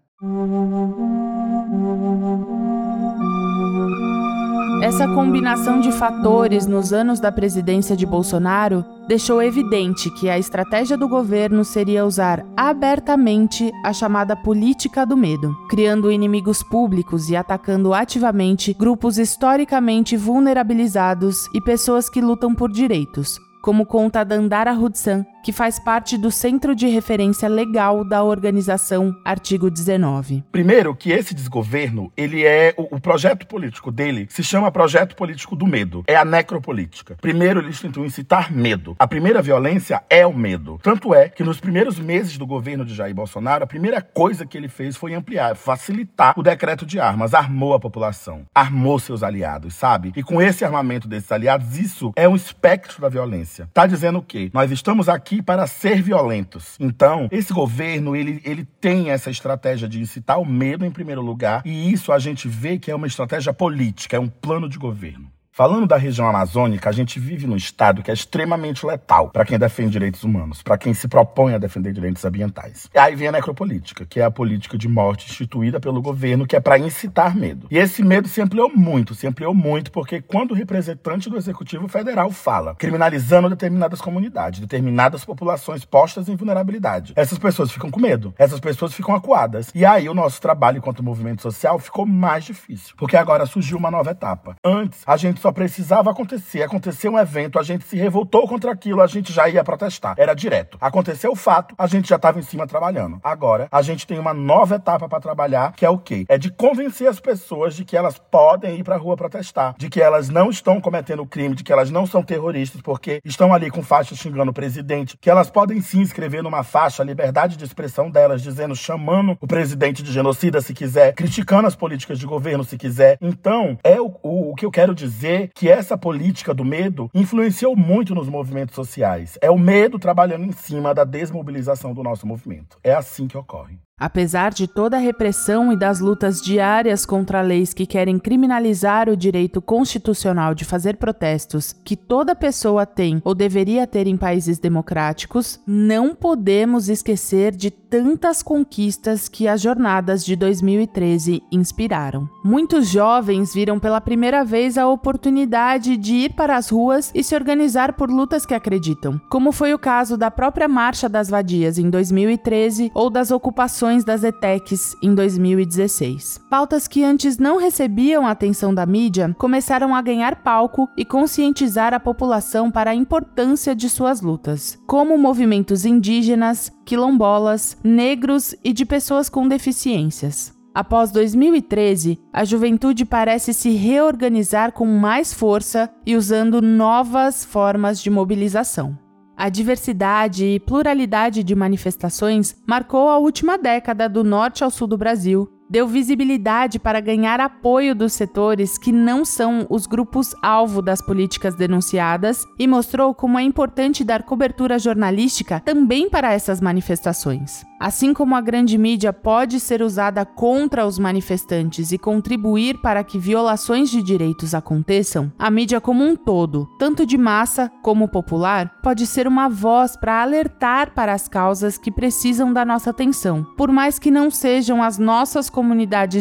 Essa 4.83 5.07
combinação 5.07 5.79
de 5.79 5.93
fatores 5.93 6.67
nos 6.67 6.91
anos 6.91 7.17
da 7.17 7.31
presidência 7.31 7.95
de 7.95 8.05
Bolsonaro 8.05 8.83
deixou 9.07 9.41
evidente 9.41 10.09
que 10.09 10.29
a 10.29 10.37
estratégia 10.37 10.97
do 10.97 11.07
governo 11.07 11.63
seria 11.63 12.05
usar 12.05 12.45
abertamente 12.57 13.71
a 13.81 13.93
chamada 13.93 14.35
política 14.35 15.05
do 15.05 15.15
medo, 15.15 15.55
criando 15.69 16.11
inimigos 16.11 16.61
públicos 16.61 17.29
e 17.29 17.35
atacando 17.37 17.93
ativamente 17.93 18.73
grupos 18.73 19.17
historicamente 19.17 20.17
vulnerabilizados 20.17 21.47
e 21.53 21.61
pessoas 21.61 22.09
que 22.09 22.19
lutam 22.19 22.53
por 22.53 22.69
direitos, 22.69 23.39
como 23.61 23.85
conta 23.85 24.25
Dandara 24.25 24.73
Hudson, 24.73 25.23
que 25.43 25.51
faz 25.51 25.77
parte 25.77 26.17
do 26.17 26.31
Centro 26.31 26.73
de 26.73 26.87
Referência 26.87 27.49
Legal 27.49 28.05
da 28.05 28.23
organização 28.23 29.13
Artigo 29.25 29.69
19. 29.69 30.41
Primeiro, 30.49 30.95
que 30.95 31.11
esse 31.11 31.35
desgoverno, 31.35 32.09
ele 32.15 32.45
é 32.45 32.73
o, 32.77 32.95
o, 32.95 33.01
projeto 33.01 33.45
político 33.45 33.91
dele 33.91 34.25
se 34.29 34.41
chama 34.41 34.71
Projeto 34.71 35.17
Político 35.17 35.53
do 35.53 35.67
Medo. 35.67 36.01
É 36.07 36.15
a 36.15 36.23
necropolítica. 36.23 37.17
Primeiro, 37.19 37.59
eles 37.59 37.81
tentam 37.81 38.05
incitar 38.05 38.53
medo. 38.53 38.95
A 38.97 39.05
primeira 39.05 39.41
violência 39.41 40.01
é 40.09 40.25
o 40.25 40.33
medo. 40.33 40.79
Tanto 40.81 41.13
é 41.13 41.27
que 41.27 41.43
nos 41.43 41.59
primeiros 41.59 41.99
meses 41.99 42.37
do 42.37 42.47
governo 42.47 42.85
de 42.85 42.95
Jair 42.95 43.13
Bolsonaro, 43.13 43.65
a 43.65 43.67
primeira 43.67 44.01
coisa 44.01 44.45
que 44.45 44.57
ele 44.57 44.69
fez 44.69 44.95
foi 44.95 45.13
ampliar, 45.13 45.57
facilitar 45.57 46.39
o 46.39 46.43
decreto 46.43 46.85
de 46.85 47.01
armas, 47.01 47.33
armou 47.33 47.73
a 47.73 47.79
população, 47.79 48.45
armou 48.55 48.97
seus 48.97 49.21
aliados, 49.21 49.75
sabe? 49.75 50.13
E 50.15 50.23
com 50.23 50.41
esse 50.41 50.63
armamento 50.63 51.05
desses 51.05 51.31
aliados, 51.33 51.77
isso 51.77 52.13
é 52.15 52.29
um 52.29 52.35
espectro 52.35 53.01
da 53.01 53.09
violência. 53.09 53.69
Tá 53.73 53.85
dizendo 53.85 54.19
o 54.19 54.23
quê? 54.23 54.49
Nós 54.53 54.71
estamos 54.71 55.09
aqui 55.09 55.32
aqui 55.33 55.41
para 55.41 55.65
ser 55.65 56.01
violentos. 56.01 56.75
Então, 56.79 57.27
esse 57.31 57.51
governo, 57.51 58.15
ele, 58.15 58.41
ele 58.45 58.65
tem 58.79 59.09
essa 59.09 59.31
estratégia 59.31 59.87
de 59.87 59.99
incitar 59.99 60.39
o 60.39 60.45
medo 60.45 60.85
em 60.85 60.91
primeiro 60.91 61.21
lugar, 61.21 61.61
e 61.65 61.91
isso 61.91 62.11
a 62.11 62.19
gente 62.19 62.47
vê 62.47 62.77
que 62.77 62.91
é 62.91 62.95
uma 62.95 63.07
estratégia 63.07 63.53
política, 63.53 64.17
é 64.17 64.19
um 64.19 64.29
plano 64.29 64.69
de 64.69 64.77
governo. 64.77 65.32
Falando 65.55 65.85
da 65.85 65.97
região 65.97 66.27
amazônica, 66.27 66.89
a 66.89 66.91
gente 66.91 67.19
vive 67.19 67.45
num 67.45 67.55
estado 67.55 68.01
que 68.01 68.09
é 68.09 68.13
extremamente 68.15 68.83
letal 68.83 69.29
para 69.29 69.45
quem 69.45 69.59
defende 69.59 69.91
direitos 69.91 70.23
humanos, 70.23 70.63
para 70.63 70.79
quem 70.79 70.95
se 70.95 71.07
propõe 71.07 71.53
a 71.53 71.59
defender 71.59 71.93
direitos 71.93 72.25
ambientais. 72.25 72.89
E 72.91 72.97
aí 72.97 73.15
vem 73.15 73.27
a 73.27 73.31
necropolítica, 73.31 74.03
que 74.03 74.19
é 74.19 74.23
a 74.23 74.31
política 74.31 74.79
de 74.79 74.87
morte 74.87 75.29
instituída 75.29 75.79
pelo 75.79 76.01
governo, 76.01 76.47
que 76.47 76.55
é 76.55 76.59
para 76.59 76.79
incitar 76.79 77.37
medo. 77.37 77.67
E 77.69 77.77
esse 77.77 78.01
medo 78.01 78.27
se 78.27 78.41
ampliou 78.41 78.67
muito, 78.67 79.13
se 79.13 79.27
ampliou 79.27 79.53
muito, 79.53 79.91
porque 79.91 80.23
quando 80.23 80.53
o 80.53 80.55
representante 80.55 81.29
do 81.29 81.37
Executivo 81.37 81.87
Federal 81.87 82.31
fala, 82.31 82.73
criminalizando 82.73 83.47
determinadas 83.47 84.01
comunidades, 84.01 84.59
determinadas 84.59 85.23
populações 85.23 85.85
postas 85.85 86.29
em 86.29 86.35
vulnerabilidade, 86.35 87.13
essas 87.15 87.37
pessoas 87.37 87.71
ficam 87.71 87.91
com 87.91 87.99
medo, 87.99 88.33
essas 88.39 88.59
pessoas 88.59 88.91
ficam 88.91 89.13
acuadas. 89.13 89.69
E 89.75 89.85
aí 89.85 90.09
o 90.09 90.15
nosso 90.15 90.41
trabalho 90.41 90.79
enquanto 90.79 91.03
movimento 91.03 91.43
social 91.43 91.77
ficou 91.77 92.07
mais 92.07 92.43
difícil, 92.43 92.95
porque 92.97 93.15
agora 93.15 93.45
surgiu 93.45 93.77
uma 93.77 93.91
nova 93.91 94.09
etapa. 94.09 94.55
Antes, 94.65 95.03
a 95.05 95.15
gente 95.15 95.42
só 95.43 95.51
precisava 95.51 96.09
acontecer. 96.09 96.63
Aconteceu 96.63 97.11
um 97.11 97.19
evento, 97.19 97.59
a 97.59 97.63
gente 97.63 97.83
se 97.83 97.97
revoltou 97.97 98.47
contra 98.47 98.71
aquilo, 98.71 99.01
a 99.01 99.07
gente 99.07 99.33
já 99.33 99.49
ia 99.49 99.61
protestar. 99.61 100.15
Era 100.17 100.33
direto. 100.33 100.77
Aconteceu 100.79 101.33
o 101.33 101.35
fato, 101.35 101.75
a 101.77 101.85
gente 101.85 102.07
já 102.07 102.15
estava 102.15 102.39
em 102.39 102.41
cima 102.41 102.65
trabalhando. 102.65 103.19
Agora, 103.21 103.67
a 103.69 103.81
gente 103.81 104.07
tem 104.07 104.17
uma 104.17 104.33
nova 104.33 104.75
etapa 104.75 105.09
para 105.09 105.19
trabalhar, 105.19 105.73
que 105.73 105.85
é 105.85 105.89
o 105.89 105.97
quê? 105.97 106.25
É 106.29 106.37
de 106.37 106.49
convencer 106.49 107.09
as 107.09 107.19
pessoas 107.19 107.75
de 107.75 107.83
que 107.83 107.97
elas 107.97 108.17
podem 108.17 108.79
ir 108.79 108.85
para 108.85 108.95
a 108.95 108.97
rua 108.97 109.17
protestar, 109.17 109.75
de 109.77 109.89
que 109.89 110.01
elas 110.01 110.29
não 110.29 110.49
estão 110.49 110.79
cometendo 110.79 111.25
crime, 111.25 111.55
de 111.55 111.63
que 111.63 111.73
elas 111.73 111.91
não 111.91 112.05
são 112.05 112.23
terroristas 112.23 112.81
porque 112.81 113.19
estão 113.25 113.53
ali 113.53 113.69
com 113.69 113.83
faixa 113.83 114.15
xingando 114.15 114.51
o 114.51 114.53
presidente, 114.53 115.17
que 115.19 115.29
elas 115.29 115.49
podem 115.49 115.81
sim 115.81 116.01
escrever 116.01 116.41
numa 116.41 116.63
faixa 116.63 117.03
a 117.03 117.05
liberdade 117.05 117.57
de 117.57 117.65
expressão 117.65 118.09
delas, 118.09 118.41
dizendo, 118.41 118.77
chamando 118.77 119.37
o 119.41 119.47
presidente 119.47 120.01
de 120.01 120.11
genocida 120.13 120.61
se 120.61 120.73
quiser, 120.73 121.13
criticando 121.13 121.67
as 121.67 121.75
políticas 121.75 122.17
de 122.17 122.25
governo 122.25 122.63
se 122.63 122.77
quiser. 122.77 123.17
Então, 123.19 123.77
é 123.83 123.99
o, 123.99 124.15
o, 124.23 124.51
o 124.51 124.55
que 124.55 124.65
eu 124.65 124.71
quero 124.71 124.95
dizer 124.95 125.32
que 125.53 125.69
essa 125.69 125.97
política 125.97 126.53
do 126.53 126.65
medo 126.65 127.09
influenciou 127.13 127.75
muito 127.75 128.13
nos 128.15 128.27
movimentos 128.27 128.75
sociais. 128.75 129.37
É 129.41 129.49
o 129.49 129.57
medo 129.57 129.99
trabalhando 129.99 130.45
em 130.45 130.51
cima 130.51 130.93
da 130.93 131.03
desmobilização 131.03 131.93
do 131.93 132.03
nosso 132.03 132.27
movimento. 132.27 132.77
É 132.83 132.93
assim 132.93 133.27
que 133.27 133.37
ocorre. 133.37 133.77
Apesar 134.03 134.53
de 134.53 134.67
toda 134.67 134.97
a 134.97 134.99
repressão 134.99 135.71
e 135.71 135.77
das 135.77 136.01
lutas 136.01 136.41
diárias 136.41 137.05
contra 137.05 137.39
leis 137.39 137.73
que 137.73 137.85
querem 137.85 138.19
criminalizar 138.19 139.07
o 139.07 139.15
direito 139.15 139.61
constitucional 139.61 140.53
de 140.53 140.65
fazer 140.65 140.97
protestos 140.97 141.71
que 141.71 141.95
toda 141.95 142.35
pessoa 142.35 142.85
tem 142.85 143.21
ou 143.23 143.33
deveria 143.33 143.87
ter 143.87 144.05
em 144.05 144.17
países 144.17 144.59
democráticos, 144.59 145.57
não 145.65 146.13
podemos 146.13 146.89
esquecer 146.89 147.55
de 147.55 147.71
tantas 147.71 148.43
conquistas 148.43 149.29
que 149.29 149.47
as 149.47 149.61
jornadas 149.61 150.25
de 150.25 150.35
2013 150.35 151.41
inspiraram. 151.49 152.27
Muitos 152.43 152.89
jovens 152.89 153.53
viram 153.53 153.79
pela 153.79 154.01
primeira 154.01 154.43
vez 154.43 154.77
a 154.77 154.85
oportunidade 154.85 155.95
de 155.95 156.13
ir 156.13 156.33
para 156.33 156.57
as 156.57 156.67
ruas 156.69 157.09
e 157.15 157.23
se 157.23 157.35
organizar 157.35 157.93
por 157.93 158.09
lutas 158.09 158.45
que 158.45 158.53
acreditam, 158.53 159.21
como 159.29 159.53
foi 159.53 159.73
o 159.73 159.79
caso 159.79 160.17
da 160.17 160.29
própria 160.29 160.67
Marcha 160.67 161.07
das 161.07 161.29
Vadias 161.29 161.77
em 161.77 161.89
2013 161.89 162.91
ou 162.93 163.09
das 163.09 163.31
ocupações 163.31 163.92
das 164.01 164.23
ETECs 164.23 164.95
em 165.01 165.13
2016. 165.13 166.39
Pautas 166.49 166.87
que 166.87 167.03
antes 167.03 167.37
não 167.37 167.57
recebiam 167.57 168.25
a 168.25 168.31
atenção 168.31 168.73
da 168.73 168.85
mídia 168.85 169.35
começaram 169.37 169.93
a 169.93 170.01
ganhar 170.01 170.37
palco 170.37 170.87
e 170.95 171.03
conscientizar 171.03 171.93
a 171.93 171.99
população 171.99 172.71
para 172.71 172.91
a 172.91 172.95
importância 172.95 173.75
de 173.75 173.89
suas 173.89 174.21
lutas, 174.21 174.79
como 174.87 175.17
movimentos 175.17 175.83
indígenas, 175.83 176.71
quilombolas, 176.85 177.77
negros 177.83 178.55
e 178.63 178.71
de 178.71 178.85
pessoas 178.85 179.27
com 179.27 179.49
deficiências. 179.49 180.53
Após 180.73 181.11
2013, 181.11 182.19
a 182.31 182.43
juventude 182.45 183.05
parece 183.05 183.53
se 183.53 183.71
reorganizar 183.71 184.71
com 184.71 184.87
mais 184.87 185.33
força 185.33 185.89
e 186.05 186.15
usando 186.15 186.61
novas 186.61 187.43
formas 187.43 188.01
de 188.01 188.09
mobilização. 188.09 189.02
A 189.35 189.49
diversidade 189.49 190.45
e 190.45 190.59
pluralidade 190.59 191.43
de 191.43 191.55
manifestações 191.55 192.55
marcou 192.67 193.09
a 193.09 193.17
última 193.17 193.57
década 193.57 194.07
do 194.07 194.23
norte 194.23 194.63
ao 194.63 194.69
sul 194.69 194.87
do 194.87 194.97
Brasil 194.97 195.49
deu 195.73 195.87
visibilidade 195.87 196.77
para 196.77 196.99
ganhar 196.99 197.39
apoio 197.39 197.95
dos 197.95 198.13
setores 198.13 198.77
que 198.77 198.91
não 198.91 199.25
são 199.25 199.65
os 199.71 199.87
grupos 199.87 200.35
alvo 200.39 200.83
das 200.83 201.01
políticas 201.01 201.55
denunciadas 201.55 202.45
e 202.59 202.67
mostrou 202.67 203.11
como 203.11 203.39
é 203.39 203.41
importante 203.41 204.03
dar 204.03 204.21
cobertura 204.21 204.77
jornalística 204.77 205.59
também 205.61 206.07
para 206.07 206.31
essas 206.31 206.61
manifestações. 206.61 207.65
Assim 207.79 208.13
como 208.13 208.35
a 208.35 208.39
grande 208.39 208.77
mídia 208.77 209.11
pode 209.11 209.59
ser 209.59 209.81
usada 209.81 210.23
contra 210.23 210.85
os 210.85 210.99
manifestantes 210.99 211.91
e 211.91 211.97
contribuir 211.97 212.79
para 212.79 213.03
que 213.03 213.17
violações 213.17 213.89
de 213.89 214.01
direitos 214.01 214.53
aconteçam, 214.53 215.33
a 215.39 215.49
mídia 215.49 215.81
como 215.81 216.01
um 216.01 216.15
todo, 216.15 216.69
tanto 216.77 217.03
de 217.03 217.17
massa 217.17 217.69
como 217.81 218.07
popular, 218.07 218.79
pode 218.81 219.07
ser 219.07 219.27
uma 219.27 219.49
voz 219.49 219.97
para 219.97 220.21
alertar 220.21 220.93
para 220.93 221.13
as 221.13 221.27
causas 221.27 221.77
que 221.77 221.91
precisam 221.91 222.53
da 222.53 222.63
nossa 222.63 222.91
atenção, 222.91 223.43
por 223.57 223.71
mais 223.71 223.97
que 223.97 224.11
não 224.11 224.29
sejam 224.29 224.81
as 224.81 224.99
nossas 224.99 225.49
comunidades 225.49 225.62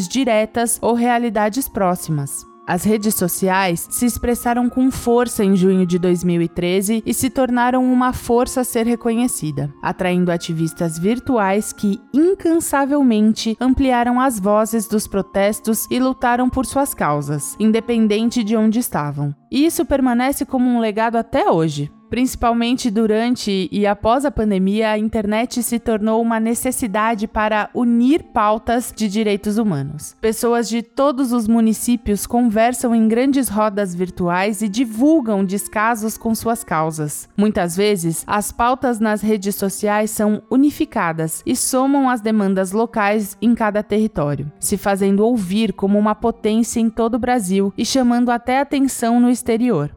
diretas 0.07 0.79
ou 0.81 0.95
realidades 0.95 1.69
próximas. 1.69 2.47
As 2.67 2.85
redes 2.85 3.17
sociais 3.17 3.89
se 3.91 4.07
expressaram 4.07 4.69
com 4.71 4.91
força 4.91 5.45
em 5.45 5.57
junho 5.57 5.85
de 5.85 5.99
2013 5.99 7.03
e 7.05 7.13
se 7.13 7.29
tornaram 7.29 7.85
uma 7.85 8.13
força 8.13 8.61
a 8.61 8.65
ser 8.65 8.87
reconhecida, 8.87 9.73
atraindo 9.83 10.31
ativistas 10.31 10.97
virtuais 10.97 11.73
que 11.73 12.01
incansavelmente 12.15 13.57
ampliaram 13.61 14.21
as 14.21 14.39
vozes 14.39 14.87
dos 14.87 15.09
protestos 15.09 15.89
e 15.91 15.99
lutaram 15.99 16.49
por 16.49 16.65
suas 16.65 16.95
causas, 16.95 17.57
independente 17.59 18.45
de 18.45 18.57
onde 18.57 18.79
estavam. 18.79 19.35
E 19.53 19.67
isso 19.67 19.85
permanece 19.85 20.47
como 20.47 20.67
um 20.67 20.81
legado 20.81 21.17
até 21.17 21.51
hoje. 21.51 21.93
Principalmente 22.13 22.91
durante 22.91 23.71
e 23.73 23.87
após 23.87 24.27
a 24.27 24.31
pandemia, 24.31 24.91
a 24.91 24.99
internet 24.99 25.63
se 25.63 25.79
tornou 25.79 26.21
uma 26.21 26.39
necessidade 26.39 27.27
para 27.27 27.71
unir 27.73 28.23
pautas 28.35 28.93
de 28.95 29.09
direitos 29.09 29.57
humanos. 29.57 30.15
Pessoas 30.21 30.69
de 30.69 30.83
todos 30.83 31.33
os 31.33 31.49
municípios 31.49 32.27
conversam 32.27 32.95
em 32.95 33.09
grandes 33.09 33.49
rodas 33.49 33.95
virtuais 33.95 34.61
e 34.61 34.69
divulgam 34.69 35.43
descasos 35.43 36.19
com 36.19 36.35
suas 36.35 36.63
causas. 36.63 37.31
Muitas 37.35 37.75
vezes, 37.75 38.25
as 38.27 38.53
pautas 38.53 39.01
nas 39.01 39.23
redes 39.23 39.55
sociais 39.55 40.11
são 40.11 40.43
unificadas 40.51 41.43
e 41.47 41.57
somam 41.57 42.11
as 42.11 42.21
demandas 42.21 42.73
locais 42.73 43.39
em 43.41 43.55
cada 43.55 43.83
território, 43.83 44.53
se 44.61 44.77
fazendo 44.77 45.25
ouvir 45.25 45.73
como 45.73 45.99
uma 45.99 46.15
potência 46.15 46.79
em 46.79 46.91
todo 46.91 47.15
o 47.15 47.19
Brasil 47.19 47.73
e 47.75 47.87
chamando 47.87 48.31
até 48.31 48.61
atenção 48.61 49.19
no 49.19 49.31
exterior. 49.43 49.91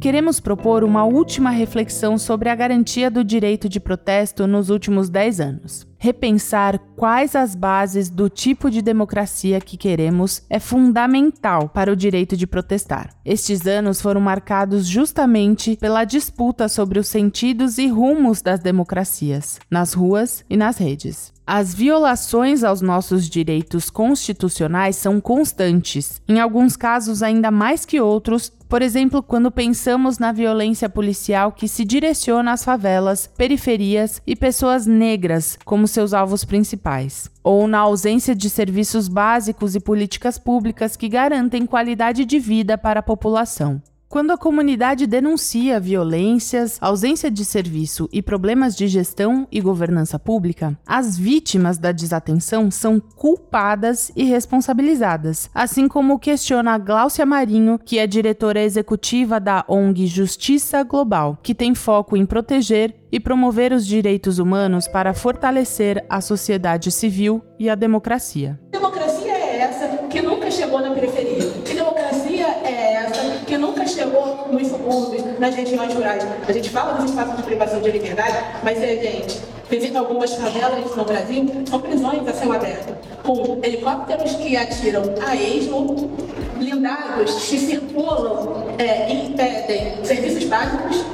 queremos 0.00 0.40
propor 0.40 0.82
uma 0.82 1.04
última 1.04 1.50
reflexão 1.50 2.16
sobre 2.16 2.48
a 2.48 2.54
garantia 2.54 3.10
do 3.10 3.22
direito 3.22 3.68
de 3.68 3.78
protesto 3.78 4.46
nos 4.46 4.70
últimos 4.70 5.10
10 5.10 5.40
anos. 5.40 5.89
Repensar 6.02 6.80
quais 6.96 7.36
as 7.36 7.54
bases 7.54 8.08
do 8.08 8.30
tipo 8.30 8.70
de 8.70 8.80
democracia 8.80 9.60
que 9.60 9.76
queremos 9.76 10.42
é 10.48 10.58
fundamental 10.58 11.68
para 11.68 11.92
o 11.92 11.96
direito 11.96 12.38
de 12.38 12.46
protestar. 12.46 13.10
Estes 13.22 13.66
anos 13.66 14.00
foram 14.00 14.20
marcados 14.20 14.86
justamente 14.86 15.76
pela 15.76 16.06
disputa 16.06 16.70
sobre 16.70 16.98
os 16.98 17.06
sentidos 17.06 17.76
e 17.76 17.86
rumos 17.86 18.40
das 18.40 18.60
democracias, 18.60 19.60
nas 19.70 19.92
ruas 19.92 20.42
e 20.48 20.56
nas 20.56 20.78
redes. 20.78 21.34
As 21.52 21.74
violações 21.74 22.62
aos 22.62 22.80
nossos 22.80 23.28
direitos 23.28 23.90
constitucionais 23.90 24.94
são 24.94 25.20
constantes, 25.20 26.22
em 26.28 26.38
alguns 26.38 26.76
casos 26.76 27.24
ainda 27.24 27.50
mais 27.50 27.84
que 27.84 28.00
outros, 28.00 28.52
por 28.68 28.82
exemplo, 28.82 29.20
quando 29.20 29.50
pensamos 29.50 30.16
na 30.16 30.30
violência 30.30 30.88
policial 30.88 31.50
que 31.50 31.66
se 31.66 31.84
direciona 31.84 32.52
às 32.52 32.62
favelas, 32.62 33.26
periferias 33.26 34.22
e 34.24 34.36
pessoas 34.36 34.86
negras 34.86 35.58
como 35.64 35.88
seus 35.90 36.14
alvos 36.14 36.44
principais, 36.44 37.30
ou 37.42 37.66
na 37.66 37.78
ausência 37.78 38.34
de 38.34 38.48
serviços 38.48 39.08
básicos 39.08 39.74
e 39.74 39.80
políticas 39.80 40.38
públicas 40.38 40.96
que 40.96 41.08
garantem 41.08 41.66
qualidade 41.66 42.24
de 42.24 42.38
vida 42.38 42.78
para 42.78 43.00
a 43.00 43.02
população. 43.02 43.82
Quando 44.10 44.32
a 44.32 44.36
comunidade 44.36 45.06
denuncia 45.06 45.78
violências, 45.78 46.78
ausência 46.80 47.30
de 47.30 47.44
serviço 47.44 48.08
e 48.12 48.20
problemas 48.20 48.74
de 48.74 48.88
gestão 48.88 49.46
e 49.52 49.60
governança 49.60 50.18
pública, 50.18 50.76
as 50.84 51.16
vítimas 51.16 51.78
da 51.78 51.92
desatenção 51.92 52.72
são 52.72 52.98
culpadas 52.98 54.10
e 54.16 54.24
responsabilizadas, 54.24 55.48
assim 55.54 55.86
como 55.86 56.18
questiona 56.18 56.76
Gláucia 56.76 57.24
Marinho, 57.24 57.78
que 57.78 58.00
é 58.00 58.06
diretora 58.08 58.60
executiva 58.60 59.38
da 59.38 59.64
ONG 59.68 60.08
Justiça 60.08 60.82
Global, 60.82 61.38
que 61.40 61.54
tem 61.54 61.72
foco 61.72 62.16
em 62.16 62.26
proteger 62.26 62.96
e 63.12 63.20
promover 63.20 63.72
os 63.72 63.86
direitos 63.86 64.40
humanos 64.40 64.88
para 64.88 65.14
fortalecer 65.14 66.04
a 66.08 66.20
sociedade 66.20 66.90
civil 66.90 67.40
e 67.60 67.70
a 67.70 67.76
democracia. 67.76 68.58
Democracia 68.72 69.32
é 69.32 69.58
essa 69.60 69.86
que 70.08 70.20
nunca 70.20 70.50
chegou 70.50 70.80
na 70.80 70.90
periferia. 70.90 71.48
Que 71.64 71.74
democracia 71.74 72.46
é 72.64 72.94
essa 72.94 73.44
que 73.44 73.56
nunca 73.56 73.86
chegou 74.00 74.48
nos 74.50 74.68
subúrbios, 74.68 75.38
nas 75.38 75.54
regiões 75.54 75.92
rurais. 75.92 76.26
A 76.48 76.52
gente 76.52 76.70
fala 76.70 76.94
dos 76.94 77.10
espaços 77.10 77.36
de 77.36 77.42
privação 77.42 77.80
de 77.80 77.90
liberdade, 77.90 78.38
mas 78.62 78.82
é, 78.82 78.96
gente, 78.96 79.40
visita 79.68 79.98
algumas 79.98 80.32
favelas 80.34 80.96
no 80.96 81.04
Brasil, 81.04 81.46
são 81.68 81.80
prisões 81.80 82.26
a 82.26 82.32
céu 82.32 82.52
aberto, 82.52 82.96
com 83.22 83.60
helicópteros 83.62 84.32
que 84.36 84.56
atiram 84.56 85.02
a 85.26 85.36
esmo, 85.36 86.10
blindados 86.56 87.34
que 87.44 87.58
circulam 87.58 88.74
é, 88.78 89.12
e 89.12 89.26
impedem 89.26 90.02
serviços 90.02 90.44
básicos 90.44 91.04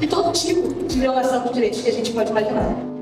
e 0.00 0.06
todo 0.06 0.32
tipo 0.32 0.84
de 0.84 0.98
violação 1.00 1.42
de 1.44 1.54
direitos 1.54 1.80
que 1.82 1.90
a 1.90 1.92
gente 1.92 2.12
pode 2.12 2.30
imaginar. 2.30 2.93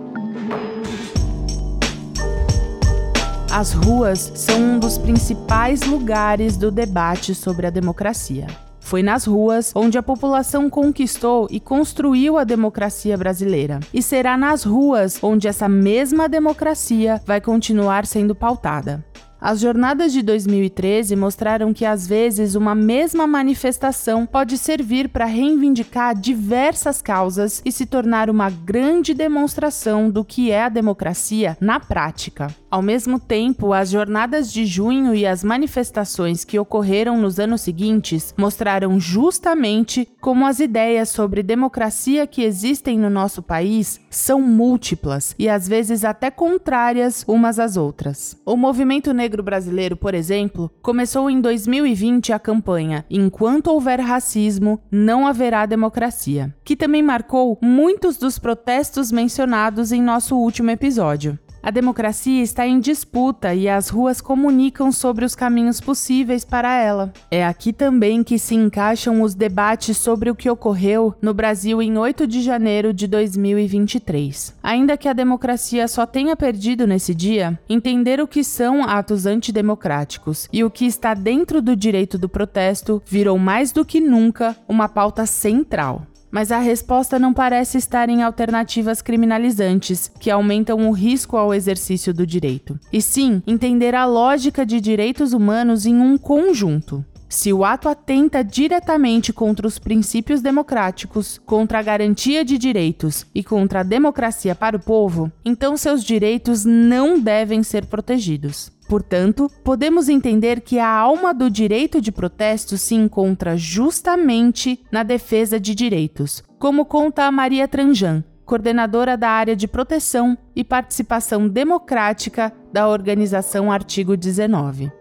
As 3.52 3.74
ruas 3.74 4.32
são 4.34 4.58
um 4.58 4.78
dos 4.78 4.96
principais 4.96 5.82
lugares 5.82 6.56
do 6.56 6.70
debate 6.70 7.34
sobre 7.34 7.66
a 7.66 7.70
democracia. 7.70 8.46
Foi 8.80 9.02
nas 9.02 9.26
ruas 9.26 9.72
onde 9.76 9.98
a 9.98 10.02
população 10.02 10.70
conquistou 10.70 11.46
e 11.50 11.60
construiu 11.60 12.38
a 12.38 12.44
democracia 12.44 13.14
brasileira. 13.14 13.78
E 13.92 14.00
será 14.00 14.38
nas 14.38 14.64
ruas 14.64 15.22
onde 15.22 15.48
essa 15.48 15.68
mesma 15.68 16.30
democracia 16.30 17.20
vai 17.26 17.42
continuar 17.42 18.06
sendo 18.06 18.34
pautada. 18.34 19.04
As 19.44 19.58
jornadas 19.58 20.12
de 20.12 20.22
2013 20.22 21.16
mostraram 21.16 21.74
que, 21.74 21.84
às 21.84 22.06
vezes, 22.06 22.54
uma 22.54 22.76
mesma 22.76 23.26
manifestação 23.26 24.24
pode 24.24 24.56
servir 24.56 25.08
para 25.08 25.24
reivindicar 25.24 26.14
diversas 26.14 27.02
causas 27.02 27.60
e 27.64 27.72
se 27.72 27.84
tornar 27.84 28.30
uma 28.30 28.48
grande 28.48 29.12
demonstração 29.12 30.08
do 30.08 30.24
que 30.24 30.52
é 30.52 30.62
a 30.62 30.68
democracia 30.68 31.56
na 31.60 31.80
prática. 31.80 32.54
Ao 32.70 32.80
mesmo 32.80 33.18
tempo, 33.18 33.72
as 33.72 33.90
jornadas 33.90 34.52
de 34.52 34.64
junho 34.64 35.12
e 35.12 35.26
as 35.26 35.42
manifestações 35.42 36.44
que 36.44 36.56
ocorreram 36.56 37.18
nos 37.18 37.40
anos 37.40 37.62
seguintes 37.62 38.32
mostraram 38.38 39.00
justamente 39.00 40.08
como 40.20 40.46
as 40.46 40.60
ideias 40.60 41.08
sobre 41.08 41.42
democracia 41.42 42.28
que 42.28 42.44
existem 42.44 42.96
no 42.96 43.10
nosso 43.10 43.42
país 43.42 44.00
são 44.12 44.40
múltiplas 44.40 45.34
e 45.38 45.48
às 45.48 45.66
vezes 45.66 46.04
até 46.04 46.30
contrárias 46.30 47.24
umas 47.26 47.58
às 47.58 47.76
outras. 47.76 48.36
O 48.46 48.56
movimento 48.56 49.12
negro 49.12 49.42
brasileiro, 49.42 49.96
por 49.96 50.14
exemplo, 50.14 50.70
começou 50.80 51.28
em 51.28 51.40
2020 51.40 52.32
a 52.32 52.38
campanha 52.38 53.04
Enquanto 53.10 53.68
houver 53.68 54.00
racismo, 54.00 54.80
não 54.90 55.26
haverá 55.26 55.66
democracia, 55.66 56.54
que 56.64 56.76
também 56.76 57.02
marcou 57.02 57.58
muitos 57.62 58.16
dos 58.16 58.38
protestos 58.38 59.12
mencionados 59.12 59.92
em 59.92 60.02
nosso 60.02 60.36
último 60.36 60.70
episódio. 60.70 61.38
A 61.62 61.70
democracia 61.70 62.42
está 62.42 62.66
em 62.66 62.80
disputa 62.80 63.54
e 63.54 63.68
as 63.68 63.88
ruas 63.88 64.20
comunicam 64.20 64.90
sobre 64.90 65.24
os 65.24 65.36
caminhos 65.36 65.80
possíveis 65.80 66.44
para 66.44 66.74
ela. 66.74 67.12
É 67.30 67.46
aqui 67.46 67.72
também 67.72 68.24
que 68.24 68.36
se 68.36 68.56
encaixam 68.56 69.22
os 69.22 69.32
debates 69.32 69.96
sobre 69.96 70.28
o 70.28 70.34
que 70.34 70.50
ocorreu 70.50 71.14
no 71.22 71.32
Brasil 71.32 71.80
em 71.80 71.96
8 71.96 72.26
de 72.26 72.42
janeiro 72.42 72.92
de 72.92 73.06
2023. 73.06 74.56
Ainda 74.60 74.96
que 74.96 75.08
a 75.08 75.12
democracia 75.12 75.86
só 75.86 76.04
tenha 76.04 76.34
perdido 76.34 76.84
nesse 76.84 77.14
dia, 77.14 77.56
entender 77.68 78.20
o 78.20 78.26
que 78.26 78.42
são 78.42 78.82
atos 78.82 79.24
antidemocráticos 79.24 80.48
e 80.52 80.64
o 80.64 80.70
que 80.70 80.84
está 80.84 81.14
dentro 81.14 81.62
do 81.62 81.76
direito 81.76 82.18
do 82.18 82.28
protesto 82.28 83.00
virou 83.06 83.38
mais 83.38 83.70
do 83.70 83.84
que 83.84 84.00
nunca 84.00 84.56
uma 84.66 84.88
pauta 84.88 85.26
central 85.26 86.06
mas 86.32 86.50
a 86.50 86.58
resposta 86.58 87.18
não 87.18 87.34
parece 87.34 87.76
estar 87.76 88.08
em 88.08 88.22
alternativas 88.22 89.02
criminalizantes, 89.02 90.10
que 90.18 90.30
aumentam 90.30 90.88
o 90.88 90.92
risco 90.92 91.36
ao 91.36 91.52
exercício 91.52 92.14
do 92.14 92.26
direito, 92.26 92.80
e 92.90 93.02
sim 93.02 93.42
entender 93.46 93.94
a 93.94 94.06
lógica 94.06 94.64
de 94.64 94.80
direitos 94.80 95.34
humanos 95.34 95.84
em 95.84 96.00
um 96.00 96.16
conjunto. 96.16 97.04
Se 97.28 97.52
o 97.52 97.64
ato 97.64 97.88
atenta 97.88 98.42
diretamente 98.42 99.32
contra 99.32 99.66
os 99.66 99.78
princípios 99.78 100.40
democráticos, 100.42 101.40
contra 101.46 101.78
a 101.78 101.82
garantia 101.82 102.44
de 102.44 102.58
direitos 102.58 103.26
e 103.34 103.42
contra 103.42 103.80
a 103.80 103.82
democracia 103.82 104.54
para 104.54 104.76
o 104.76 104.80
povo, 104.80 105.30
então 105.44 105.76
seus 105.76 106.02
direitos 106.02 106.64
não 106.64 107.20
devem 107.20 107.62
ser 107.62 107.86
protegidos. 107.86 108.71
Portanto, 108.92 109.50
podemos 109.64 110.10
entender 110.10 110.60
que 110.60 110.78
a 110.78 110.86
alma 110.86 111.32
do 111.32 111.48
direito 111.48 111.98
de 111.98 112.12
protesto 112.12 112.76
se 112.76 112.94
encontra 112.94 113.56
justamente 113.56 114.84
na 114.92 115.02
defesa 115.02 115.58
de 115.58 115.74
direitos, 115.74 116.44
como 116.58 116.84
conta 116.84 117.24
a 117.24 117.32
Maria 117.32 117.66
Tranjan, 117.66 118.22
coordenadora 118.44 119.16
da 119.16 119.30
área 119.30 119.56
de 119.56 119.66
proteção 119.66 120.36
e 120.54 120.62
participação 120.62 121.48
democrática 121.48 122.52
da 122.70 122.86
organização 122.86 123.72
Artigo 123.72 124.14
19. 124.14 124.92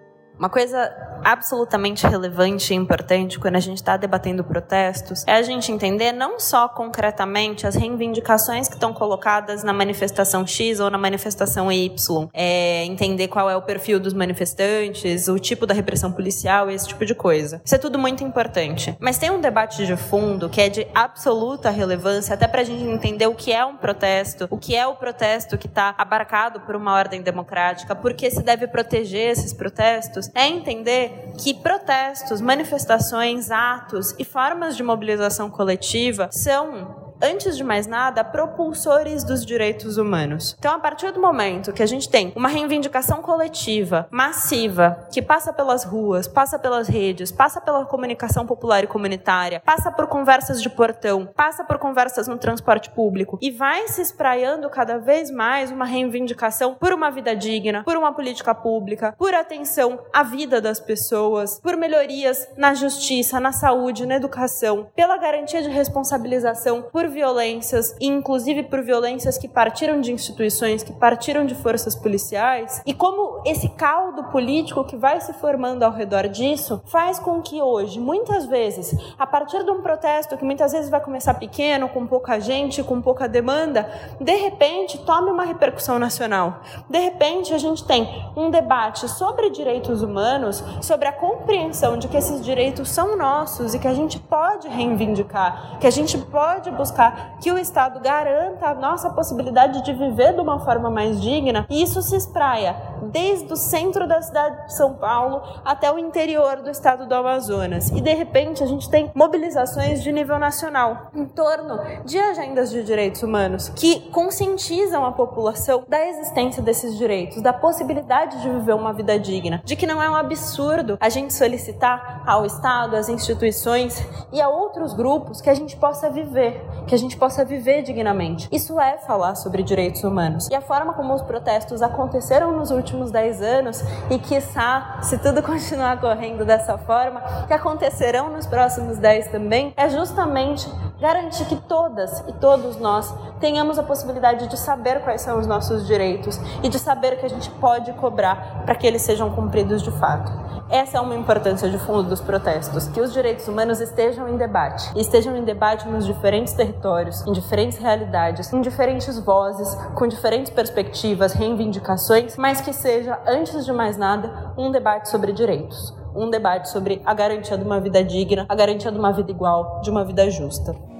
Uma 0.42 0.50
coisa 0.50 0.92
absolutamente 1.24 2.08
relevante 2.08 2.74
e 2.74 2.76
importante 2.76 3.40
quando 3.40 3.58
a 3.58 3.60
gente 3.60 3.78
está 3.78 3.96
debatendo 3.96 4.44
protestos 4.44 5.24
é 5.28 5.34
a 5.34 5.42
gente 5.44 5.72
entender 5.72 6.12
não 6.12 6.40
só 6.40 6.68
concretamente 6.68 7.68
as 7.68 7.76
reivindicações 7.76 8.68
que 8.68 8.74
estão 8.74 8.92
colocadas 8.92 9.64
na 9.64 9.72
manifestação 9.72 10.48
X 10.48 10.80
ou 10.80 10.90
na 10.90 10.98
manifestação 10.98 11.72
Y, 11.72 12.28
é 12.34 12.84
entender 12.86 13.28
qual 13.28 13.52
é 13.52 13.56
o 13.56 13.62
perfil 13.62 14.00
dos 14.00 14.14
manifestantes, 14.14 15.28
o 15.28 15.38
tipo 15.38 15.68
da 15.68 15.76
repressão 15.76 16.12
policial 16.12 16.72
esse 16.72 16.88
tipo 16.88 17.06
de 17.06 17.14
coisa. 17.14 17.62
Isso 17.64 17.76
é 17.76 17.78
tudo 17.78 18.00
muito 18.00 18.24
importante. 18.24 18.98
Mas 19.00 19.20
tem 19.20 19.30
um 19.30 19.40
debate 19.40 19.86
de 19.86 19.96
fundo 19.96 20.50
que 20.50 20.60
é 20.60 20.70
de 20.70 20.88
absoluta 20.96 21.70
relevância 21.70 22.34
até 22.34 22.48
para 22.48 22.62
a 22.62 22.64
gente 22.64 22.84
entender 22.84 23.28
o 23.28 23.36
que 23.36 23.52
é 23.52 23.64
um 23.64 23.78
protesto, 23.78 24.48
o 24.50 24.58
que 24.58 24.76
é 24.76 24.88
o 24.88 24.96
protesto 24.96 25.56
que 25.56 25.68
está 25.68 25.94
abarcado 26.00 26.62
por 26.62 26.76
uma 26.76 26.94
ordem 26.94 27.22
democrática, 27.22 27.96
por 27.96 28.16
que 28.16 28.32
se 28.32 28.42
deve 28.42 28.68
proteger 28.68 29.30
esses 29.30 29.54
protestos 29.54 30.31
é 30.34 30.48
entender 30.48 31.34
que 31.38 31.54
protestos, 31.54 32.42
manifestações, 32.42 33.52
atos 33.52 34.16
e 34.18 34.24
formas 34.24 34.76
de 34.76 34.84
mobilização 34.84 35.50
coletiva 35.50 36.30
são 36.32 37.11
antes 37.22 37.58
de 37.58 37.64
mais 37.64 37.88
nada, 37.88 38.24
propulsores 38.24 39.24
dos 39.24 39.46
direitos 39.46 39.98
humanos. 39.98 40.56
Então, 40.58 40.76
a 40.76 40.80
partir 40.80 41.12
do 41.12 41.22
momento 41.22 41.74
que 41.74 41.84
a 41.84 41.86
gente 41.86 42.10
tem 42.10 42.34
uma 42.36 42.50
reivindicação 42.50 43.22
coletiva, 43.22 44.08
massiva, 44.10 45.08
que 45.12 45.22
passa 45.22 45.54
pelas 45.54 45.84
ruas, 45.84 46.28
passa 46.28 46.58
pelas 46.58 46.88
redes, 46.88 47.32
passa 47.32 47.62
pela 47.62 47.86
comunicação 47.86 48.46
popular 48.46 48.84
e 48.84 48.88
comunitária, 48.88 49.62
passa 49.66 49.92
por 49.92 50.08
conversas 50.08 50.62
de 50.62 50.70
portão, 50.70 51.28
passa 51.36 51.64
por 51.64 51.78
conversas 51.78 52.28
no 52.28 52.38
transporte 52.38 52.90
público 52.90 53.38
e 53.42 53.52
vai 53.52 53.88
se 53.88 54.02
espraiando 54.02 54.70
cada 54.70 54.98
vez 54.98 55.30
mais 55.30 55.72
uma 55.72 55.86
reivindicação 55.86 56.76
por 56.76 56.94
uma 56.94 57.12
vida 57.12 57.36
digna, 57.36 57.84
por 57.84 57.98
uma 57.98 58.14
política 58.14 58.56
pública, 58.56 59.14
por 59.18 59.34
atenção 59.34 60.00
à 60.14 60.24
vida 60.24 60.62
das 60.62 60.80
pessoas, 60.80 61.60
por 61.60 61.78
melhorias 61.78 62.48
na 62.58 62.74
justiça, 62.74 63.40
na 63.40 63.52
saúde, 63.52 64.06
na 64.06 64.16
educação, 64.16 64.88
pela 64.96 65.18
garantia 65.18 65.62
de 65.62 65.70
responsabilização, 65.70 66.82
por 66.82 67.08
violências, 67.12 67.96
inclusive 68.00 68.64
por 68.64 68.82
violências 68.82 69.38
que 69.38 69.48
partiram 69.48 70.02
de 70.02 70.12
instituições, 70.12 70.84
que 70.84 70.94
partiram 70.94 71.46
de 71.46 71.54
forças 71.54 71.96
policiais, 71.96 72.82
e 72.86 72.94
como 72.94 73.42
esse 73.46 73.70
caldo 73.70 74.24
político 74.26 74.84
que 74.84 74.96
vai 74.96 75.20
se 75.22 75.34
formando 75.34 75.84
ao 75.84 75.92
redor 75.92 76.28
disso 76.28 76.82
faz 76.86 77.20
com 77.20 77.42
que 77.42 77.62
hoje, 77.62 78.00
muitas 78.00 78.46
vezes, 78.46 78.96
a 79.18 79.28
partir 79.28 79.64
de 79.64 79.72
um 79.72 79.82
protesto 79.82 80.38
que 80.38 80.46
muitas 80.46 80.72
vezes 80.72 80.90
vai 80.90 81.02
começar 81.02 81.34
pequeno, 81.36 81.90
com 81.90 82.08
pouca 82.08 82.40
gente, 82.40 82.84
com 82.84 83.02
pouca 83.02 83.28
demanda, 83.28 83.90
de 84.20 84.36
repente 84.36 84.98
tome 85.00 85.30
uma 85.32 85.44
repercussão 85.44 86.00
nacional. 86.00 86.62
De 86.90 87.00
repente 87.00 87.54
a 87.54 87.58
gente 87.58 87.84
tem 87.86 88.08
um 88.36 88.50
debate 88.50 89.10
sobre 89.10 89.50
direitos 89.50 90.02
humanos, 90.02 90.64
sobre 90.82 91.08
a 91.08 91.12
compreensão 91.12 91.98
de 91.98 92.08
que 92.08 92.18
esses 92.18 92.44
direitos 92.44 92.90
são 92.90 93.18
nossos 93.18 93.74
e 93.74 93.80
que 93.80 93.88
a 93.88 93.94
gente 93.94 94.20
pode 94.20 94.68
reivindicar, 94.68 95.80
que 95.80 95.88
a 95.88 95.92
gente 95.92 96.18
pode 96.18 96.70
buscar 96.72 97.01
que 97.40 97.52
o 97.52 97.58
Estado 97.58 98.00
garanta 98.00 98.68
a 98.68 98.76
nossa 98.76 99.10
possibilidade 99.10 99.84
de 99.84 99.94
viver 99.94 100.34
de 100.34 100.42
uma 100.42 100.60
forma 100.60 100.90
mais 100.90 101.22
digna, 101.22 101.66
e 101.70 101.82
isso 101.82 102.02
se 102.02 102.16
espraia 102.16 102.76
desde 103.12 103.52
o 103.52 103.56
centro 103.56 104.08
da 104.08 104.22
cidade 104.22 104.68
de 104.68 104.74
São 104.74 104.94
Paulo 104.94 105.42
até 105.66 105.92
o 105.92 105.98
interior 105.98 106.58
do 106.58 106.70
estado 106.70 107.08
do 107.08 107.16
Amazonas. 107.16 107.90
E 107.90 108.02
de 108.02 108.14
repente 108.14 108.64
a 108.64 108.68
gente 108.68 108.90
tem 108.90 109.12
mobilizações 109.16 110.04
de 110.04 110.12
nível 110.12 110.38
nacional 110.38 111.10
em 111.14 111.26
torno 111.26 111.80
de 112.06 112.20
agendas 112.20 112.70
de 112.70 112.84
direitos 112.84 113.24
humanos 113.24 113.70
que 113.70 114.02
conscientizam 114.12 115.06
a 115.06 115.12
população 115.12 115.84
da 115.88 116.06
existência 116.08 116.62
desses 116.62 116.98
direitos, 116.98 117.42
da 117.42 117.54
possibilidade 117.54 118.42
de 118.42 118.50
viver 118.50 118.74
uma 118.74 118.94
vida 118.94 119.20
digna, 119.20 119.62
de 119.64 119.76
que 119.76 119.88
não 119.88 120.02
é 120.02 120.10
um 120.10 120.16
absurdo 120.16 120.98
a 121.00 121.10
gente 121.10 121.34
solicitar 121.34 122.24
ao 122.26 122.46
Estado, 122.46 122.96
às 122.96 123.10
instituições 123.10 124.06
e 124.32 124.42
a 124.42 124.50
outros 124.50 124.94
grupos 124.94 125.42
que 125.42 125.50
a 125.50 125.54
gente 125.54 125.76
possa 125.78 126.10
viver, 126.10 126.64
que 126.92 126.96
a 126.96 126.98
gente 126.98 127.16
possa 127.16 127.46
viver 127.46 127.84
dignamente. 127.84 128.50
Isso 128.52 128.78
é 128.78 128.98
falar 128.98 129.36
sobre 129.36 129.64
direitos 129.64 130.04
humanos. 130.04 130.50
E 130.52 130.56
a 130.56 130.60
forma 130.60 130.92
como 130.92 131.14
os 131.14 131.22
protestos 131.22 131.82
aconteceram 131.82 132.52
nos 132.52 132.70
últimos 132.70 133.12
10 133.12 133.42
anos 133.42 133.82
e 134.10 134.20
quiçá, 134.20 135.00
se 135.02 135.18
tudo 135.18 135.40
continuar 135.42 136.02
correndo 136.02 136.44
dessa 136.44 136.78
forma, 136.78 137.22
que 137.48 137.54
acontecerão 137.54 138.30
nos 138.30 138.46
próximos 138.46 138.98
10 138.98 139.30
também, 139.30 139.74
é 139.78 139.88
justamente 139.88 140.70
garantir 141.00 141.46
que 141.46 141.56
todas 141.56 142.20
e 142.28 142.34
todos 142.34 142.76
nós 142.76 143.16
tenhamos 143.40 143.80
a 143.80 143.84
possibilidade 143.84 144.48
de 144.48 144.58
saber 144.58 145.02
quais 145.02 145.22
são 145.22 145.40
os 145.40 145.48
nossos 145.48 145.88
direitos 145.88 146.38
e 146.62 146.68
de 146.68 146.78
saber 146.78 147.14
o 147.14 147.18
que 147.20 147.26
a 147.26 147.30
gente 147.30 147.50
pode 147.52 147.94
cobrar 147.94 148.64
para 148.66 148.76
que 148.76 148.86
eles 148.86 149.02
sejam 149.02 149.32
cumpridos 149.32 149.82
de 149.82 149.92
fato. 149.92 150.30
Essa 150.72 151.00
é 151.00 151.02
uma 151.02 151.16
importância 151.16 151.70
de 151.70 151.78
fundo 151.78 152.04
dos 152.04 152.22
protestos, 152.22 152.88
que 152.88 153.02
os 153.02 153.12
direitos 153.12 153.46
humanos 153.46 153.82
estejam 153.82 154.30
em 154.30 154.38
debate, 154.38 154.90
estejam 154.98 155.36
em 155.36 155.44
debate 155.44 155.86
nos 155.86 156.06
diferentes 156.06 156.54
territórios, 156.54 156.81
em 157.28 157.32
diferentes 157.32 157.78
realidades, 157.78 158.52
em 158.52 158.62
diferentes 158.62 159.18
vozes, 159.20 159.76
com 159.96 160.08
diferentes 160.08 160.52
perspectivas, 160.52 161.34
reivindicações, 161.34 162.36
mas 162.38 162.62
que 162.62 162.74
seja, 162.74 163.20
antes 163.28 163.66
de 163.66 163.72
mais 163.72 163.98
nada, 163.98 164.54
um 164.58 164.72
debate 164.72 165.10
sobre 165.10 165.32
direitos, 165.32 165.94
um 166.16 166.30
debate 166.30 166.70
sobre 166.70 167.02
a 167.06 167.14
garantia 167.14 167.58
de 167.58 167.64
uma 167.64 167.80
vida 167.80 168.04
digna, 168.04 168.46
a 168.50 168.56
garantia 168.56 168.92
de 168.92 168.98
uma 168.98 169.12
vida 169.12 169.32
igual, 169.32 169.82
de 169.82 169.90
uma 169.90 170.04
vida 170.04 170.30
justa. 170.30 170.91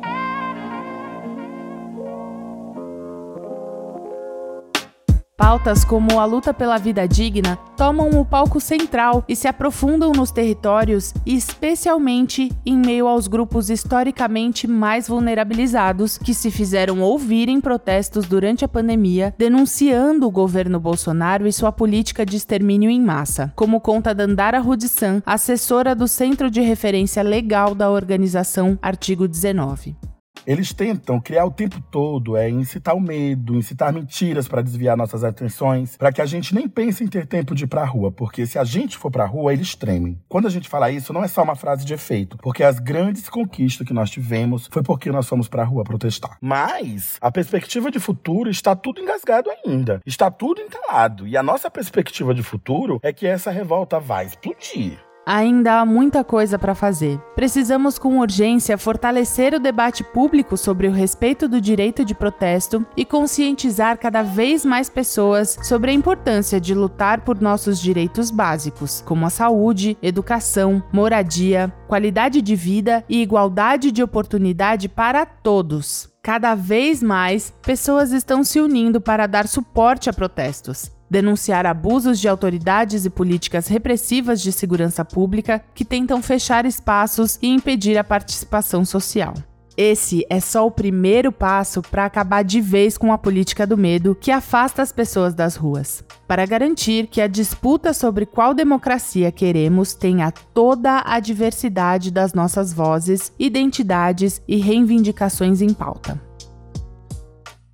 Pautas 5.42 5.84
como 5.84 6.20
a 6.20 6.26
luta 6.26 6.54
pela 6.54 6.78
vida 6.78 7.08
digna 7.08 7.58
tomam 7.76 8.12
o 8.12 8.24
palco 8.24 8.62
central 8.62 9.26
e 9.28 9.36
se 9.36 9.48
aprofundam 9.48 10.12
nos 10.12 10.30
territórios, 10.30 11.16
especialmente 11.26 12.52
em 12.64 12.78
meio 12.78 13.08
aos 13.08 13.28
grupos 13.28 13.72
historicamente 13.72 14.68
mais 14.68 15.08
vulnerabilizados 15.08 16.16
que 16.16 16.36
se 16.36 16.52
fizeram 16.52 17.02
ouvir 17.02 17.50
em 17.50 17.60
protestos 17.60 18.28
durante 18.28 18.64
a 18.64 18.68
pandemia, 18.68 19.34
denunciando 19.36 20.28
o 20.28 20.32
governo 20.32 20.80
Bolsonaro 20.80 21.48
e 21.48 21.52
sua 21.52 21.72
política 21.72 22.24
de 22.24 22.38
extermínio 22.38 22.92
em 22.92 23.02
massa, 23.02 23.52
como 23.56 23.82
conta 23.82 24.14
Dandara 24.14 24.60
Rudissan, 24.60 25.24
assessora 25.26 25.96
do 25.96 26.08
Centro 26.08 26.52
de 26.52 26.62
Referência 26.62 27.24
Legal 27.24 27.74
da 27.74 27.90
organização 27.90 28.78
Artigo 28.80 29.28
19. 29.28 30.11
Eles 30.46 30.74
tentam 30.74 31.20
criar 31.20 31.46
o 31.46 31.52
tempo 31.52 31.80
todo, 31.92 32.36
é 32.36 32.50
incitar 32.50 32.96
o 32.96 33.02
medo, 33.02 33.56
incitar 33.56 33.94
mentiras 33.94 34.48
para 34.48 34.62
desviar 34.62 34.98
nossas 34.98 35.24
atenções, 35.24 35.96
para 35.98 36.12
que 36.12 36.22
a 36.22 36.26
gente 36.26 36.56
nem 36.56 36.68
pense 36.68 37.04
em 37.04 37.08
ter 37.08 37.28
tempo 37.28 37.54
de 37.54 37.66
ir 37.66 37.68
pra 37.68 37.86
rua, 37.86 38.12
porque 38.12 38.46
se 38.48 38.58
a 38.58 38.64
gente 38.64 38.98
for 38.98 39.12
pra 39.12 39.26
rua, 39.26 39.54
eles 39.54 39.76
tremem. 39.76 40.20
Quando 40.28 40.48
a 40.48 40.50
gente 40.50 40.68
fala 40.68 40.90
isso, 40.90 41.14
não 41.14 41.24
é 41.24 41.28
só 41.28 41.44
uma 41.44 41.56
frase 41.56 41.86
de 41.86 41.94
efeito, 41.94 42.38
porque 42.38 42.64
as 42.64 42.80
grandes 42.80 43.30
conquistas 43.30 43.86
que 43.86 43.94
nós 43.94 44.10
tivemos 44.10 44.68
foi 44.72 44.82
porque 44.82 45.12
nós 45.12 45.28
fomos 45.28 45.48
pra 45.48 45.64
rua 45.64 45.84
protestar. 45.84 46.38
Mas 46.42 47.18
a 47.22 47.32
perspectiva 47.32 47.92
de 47.92 48.00
futuro 48.00 48.50
está 48.50 48.76
tudo 48.76 49.00
engasgado 49.00 49.50
ainda, 49.66 50.02
está 50.06 50.32
tudo 50.32 50.62
entalado, 50.62 51.28
e 51.28 51.38
a 51.38 51.44
nossa 51.44 51.70
perspectiva 51.70 52.34
de 52.34 52.42
futuro 52.42 53.00
é 53.04 53.14
que 53.14 53.28
essa 53.28 53.52
revolta 53.52 54.00
vai 54.00 54.26
explodir. 54.26 55.11
Ainda 55.26 55.80
há 55.80 55.86
muita 55.86 56.24
coisa 56.24 56.58
para 56.58 56.74
fazer. 56.74 57.20
Precisamos 57.36 58.00
com 58.00 58.20
urgência 58.20 58.78
fortalecer 58.78 59.54
o 59.54 59.60
debate 59.60 60.04
público 60.04 60.58
sobre 60.58 60.88
o 60.88 60.92
respeito 60.92 61.48
do 61.48 61.62
direito 61.62 62.04
de 62.04 62.16
protesto 62.16 62.86
e 62.98 63.06
conscientizar 63.06 64.00
cada 64.00 64.24
vez 64.24 64.66
mais 64.66 64.90
pessoas 64.90 65.58
sobre 65.62 65.92
a 65.92 65.94
importância 65.94 66.60
de 66.60 66.74
lutar 66.74 67.22
por 67.22 67.40
nossos 67.40 67.80
direitos 67.80 68.32
básicos, 68.32 69.04
como 69.06 69.26
a 69.26 69.30
saúde, 69.30 69.96
educação, 70.02 70.84
moradia, 70.92 71.72
qualidade 71.88 72.42
de 72.42 72.56
vida 72.56 73.04
e 73.08 73.22
igualdade 73.22 73.92
de 73.92 74.02
oportunidade 74.02 74.90
para 74.90 75.26
todos. 75.26 76.10
Cada 76.24 76.56
vez 76.56 77.02
mais, 77.02 77.54
pessoas 77.62 78.12
estão 78.12 78.44
se 78.44 78.60
unindo 78.60 79.00
para 79.00 79.28
dar 79.28 79.48
suporte 79.48 80.10
a 80.10 80.14
protestos 80.14 80.92
denunciar 81.12 81.66
abusos 81.66 82.22
de 82.22 82.30
autoridades 82.30 83.04
e 83.04 83.10
políticas 83.10 83.68
repressivas 83.68 84.42
de 84.42 84.50
segurança 84.50 85.04
pública 85.04 85.62
que 85.76 85.84
tentam 85.84 86.24
fechar 86.24 86.66
espaços 86.66 87.38
e 87.42 87.50
impedir 87.50 87.98
a 87.98 88.04
participação 88.04 88.86
social. 88.86 89.34
Esse 89.76 90.26
é 90.30 90.40
só 90.40 90.66
o 90.66 90.72
primeiro 90.72 91.30
passo 91.30 91.82
para 91.82 92.06
acabar 92.06 92.44
de 92.44 92.62
vez 92.62 92.98
com 92.98 93.12
a 93.12 93.18
política 93.18 93.68
do 93.68 93.78
medo 93.78 94.16
que 94.16 94.32
afasta 94.32 94.82
as 94.82 94.94
pessoas 94.94 95.34
das 95.34 95.58
ruas, 95.58 96.02
para 96.26 96.46
garantir 96.46 97.08
que 97.08 97.20
a 97.20 97.28
disputa 97.28 97.94
sobre 97.94 98.26
qual 98.26 98.54
democracia 98.54 99.32
queremos 99.34 99.94
tenha 99.94 100.32
toda 100.54 101.04
a 101.06 101.20
diversidade 101.20 102.10
das 102.10 102.34
nossas 102.34 102.72
vozes, 102.72 103.34
identidades 103.38 104.42
e 104.48 104.58
reivindicações 104.58 105.62
em 105.62 105.74
pauta 105.74 106.31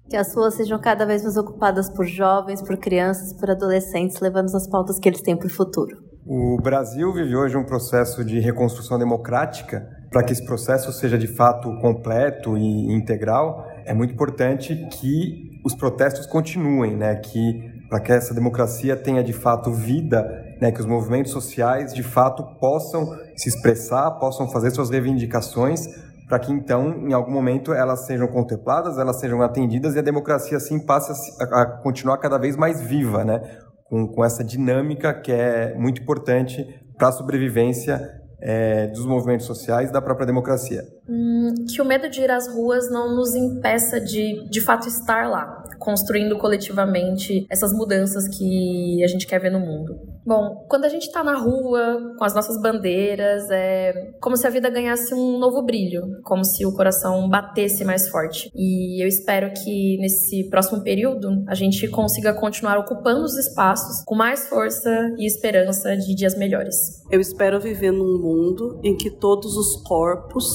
que 0.10 0.16
as 0.16 0.34
ruas 0.34 0.54
sejam 0.54 0.80
cada 0.80 1.06
vez 1.06 1.24
mais 1.24 1.38
ocupadas 1.38 1.90
por 1.90 2.06
jovens, 2.06 2.62
por 2.62 2.78
crianças, 2.78 3.34
por 3.34 3.50
adolescentes, 3.50 4.20
levando 4.20 4.54
as 4.56 4.68
pautas 4.68 5.00
que 5.00 5.10
eles 5.10 5.22
têm 5.22 5.36
para 5.36 5.48
o 5.48 5.50
futuro. 5.50 5.98
O 6.26 6.58
Brasil 6.62 7.14
vive 7.14 7.36
hoje 7.36 7.56
um 7.58 7.64
processo 7.64 8.24
de 8.24 8.40
reconstrução 8.40 8.98
democrática. 8.98 9.88
Para 10.12 10.24
que 10.24 10.32
esse 10.32 10.46
processo 10.46 10.92
seja 10.92 11.18
de 11.18 11.28
fato 11.28 11.70
completo 11.80 12.58
e 12.58 12.94
integral, 12.94 13.66
é 13.86 13.94
muito 13.94 14.14
importante 14.14 14.88
que 14.92 15.60
os 15.66 15.76
protestos 15.76 16.26
continuem, 16.26 16.96
né? 16.96 17.16
Que 17.16 17.78
para 17.90 18.02
que 18.02 18.12
essa 18.12 18.34
democracia 18.34 18.96
tenha 18.96 19.24
de 19.24 19.34
fato 19.34 19.72
vida, 19.72 20.26
né? 20.62 20.72
Que 20.72 20.80
os 20.80 20.86
movimentos 20.86 21.32
sociais 21.32 21.94
de 21.94 22.04
fato 22.04 22.44
possam 22.60 23.06
se 23.36 23.50
expressar, 23.50 24.12
possam 24.12 24.50
fazer 24.50 24.72
suas 24.72 24.90
reivindicações 24.90 25.86
para 26.28 26.40
que 26.40 26.52
então, 26.52 27.08
em 27.08 27.14
algum 27.14 27.32
momento, 27.32 27.74
elas 27.74 28.06
sejam 28.06 28.28
contempladas, 28.28 28.98
elas 28.98 29.20
sejam 29.20 29.42
atendidas 29.42 29.96
e 29.96 30.00
a 30.00 30.02
democracia 30.02 30.58
assim 30.58 30.86
passe 30.86 31.14
a, 31.42 31.62
a 31.62 31.66
continuar 31.82 32.18
cada 32.18 32.38
vez 32.38 32.56
mais 32.58 32.82
viva, 32.82 33.24
né? 33.24 33.42
Com, 33.86 34.08
com 34.08 34.26
essa 34.26 34.44
dinâmica 34.44 35.14
que 35.14 35.32
é 35.32 35.74
muito 35.76 36.02
importante 36.02 36.66
para 36.98 37.08
a 37.08 37.12
sobrevivência 37.12 38.02
é, 38.42 38.88
dos 38.88 39.06
movimentos 39.06 39.46
sociais 39.46 39.90
e 39.90 39.94
da 39.94 40.02
própria 40.02 40.26
democracia. 40.26 40.84
Hum, 41.10 41.54
que 41.68 41.82
o 41.82 41.86
medo 41.86 42.10
de 42.10 42.22
ir 42.22 42.30
às 42.30 42.48
ruas 42.48 42.92
não 42.92 43.16
nos 43.16 43.34
impeça 43.34 44.00
de, 44.00 44.48
de 44.50 44.62
fato, 44.62 44.88
estar 44.88 45.30
lá, 45.30 45.64
construindo 45.80 46.38
coletivamente 46.38 47.48
essas 47.50 47.72
mudanças 47.74 48.28
que 48.28 49.04
a 49.04 49.08
gente 49.08 49.26
quer 49.26 49.40
ver 49.40 49.52
no 49.52 49.60
mundo. 49.60 49.96
Bom, 50.28 50.66
quando 50.68 50.84
a 50.84 50.90
gente 50.90 51.04
está 51.04 51.24
na 51.24 51.38
rua, 51.38 52.14
com 52.18 52.26
as 52.26 52.36
nossas 52.36 52.62
bandeiras, 52.62 53.50
é 53.50 54.12
como 54.20 54.36
se 54.36 54.46
a 54.46 54.50
vida 54.50 54.70
ganhasse 54.70 55.14
um 55.14 55.40
novo 55.40 55.64
brilho, 55.64 56.02
como 56.22 56.44
se 56.44 56.66
o 56.66 56.74
coração 56.74 57.30
batesse 57.30 57.86
mais 57.86 58.10
forte. 58.10 58.52
E 58.54 59.02
eu 59.02 59.08
espero 59.08 59.50
que 59.54 59.98
nesse 60.02 60.50
próximo 60.50 60.84
período 60.84 61.30
a 61.48 61.56
gente 61.56 61.88
consiga 61.88 62.34
continuar 62.34 62.78
ocupando 62.78 63.24
os 63.24 63.38
espaços 63.38 64.04
com 64.06 64.16
mais 64.16 64.50
força 64.50 64.90
e 65.18 65.26
esperança 65.26 65.96
de 65.96 66.14
dias 66.14 66.38
melhores. 66.38 66.76
Eu 67.10 67.22
espero 67.22 67.58
viver 67.58 67.92
num 67.94 68.20
mundo 68.20 68.82
em 68.84 68.98
que 68.98 69.10
todos 69.10 69.56
os 69.56 69.82
corpos 69.84 70.46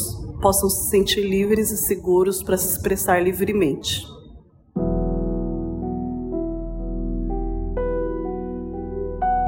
possam 0.42 0.68
se 0.68 0.90
sentir 0.90 1.22
livres 1.22 1.70
e 1.70 1.78
seguros 1.78 2.42
para 2.42 2.58
se 2.58 2.76
expressar 2.76 3.22
livremente. 3.22 4.11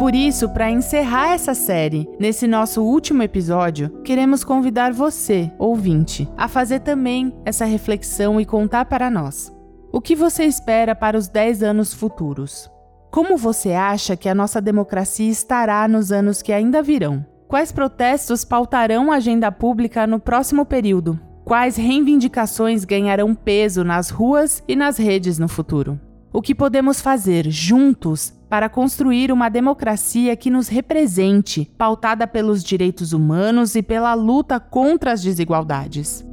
Por 0.04 0.14
isso, 0.14 0.50
para 0.50 0.70
encerrar 0.70 1.32
essa 1.32 1.54
série, 1.54 2.06
nesse 2.20 2.46
nosso 2.46 2.82
último 2.82 3.22
episódio, 3.22 3.88
queremos 4.04 4.44
convidar 4.44 4.92
você, 4.92 5.50
ouvinte, 5.58 6.28
a 6.36 6.46
fazer 6.46 6.80
também 6.80 7.34
essa 7.42 7.64
reflexão 7.64 8.38
e 8.38 8.44
contar 8.44 8.84
para 8.84 9.10
nós. 9.10 9.50
O 9.90 10.02
que 10.02 10.14
você 10.14 10.44
espera 10.44 10.94
para 10.94 11.16
os 11.16 11.26
10 11.26 11.62
anos 11.62 11.94
futuros? 11.94 12.70
Como 13.10 13.38
você 13.38 13.72
acha 13.72 14.14
que 14.14 14.28
a 14.28 14.34
nossa 14.34 14.60
democracia 14.60 15.30
estará 15.30 15.88
nos 15.88 16.12
anos 16.12 16.42
que 16.42 16.52
ainda 16.52 16.82
virão? 16.82 17.24
Quais 17.48 17.72
protestos 17.72 18.44
pautarão 18.44 19.10
a 19.10 19.16
agenda 19.16 19.50
pública 19.50 20.06
no 20.06 20.20
próximo 20.20 20.66
período? 20.66 21.18
Quais 21.46 21.76
reivindicações 21.76 22.84
ganharão 22.84 23.34
peso 23.34 23.82
nas 23.82 24.10
ruas 24.10 24.62
e 24.68 24.76
nas 24.76 24.98
redes 24.98 25.38
no 25.38 25.48
futuro? 25.48 25.98
O 26.30 26.42
que 26.42 26.54
podemos 26.54 27.00
fazer 27.00 27.48
juntos 27.48 28.34
para 28.54 28.68
construir 28.68 29.32
uma 29.32 29.48
democracia 29.48 30.36
que 30.36 30.48
nos 30.48 30.68
represente, 30.68 31.68
pautada 31.76 32.24
pelos 32.24 32.62
direitos 32.62 33.12
humanos 33.12 33.74
e 33.74 33.82
pela 33.82 34.14
luta 34.14 34.60
contra 34.60 35.10
as 35.10 35.20
desigualdades? 35.20 36.24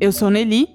Eu 0.00 0.10
sou 0.10 0.28
Nelly 0.28 0.66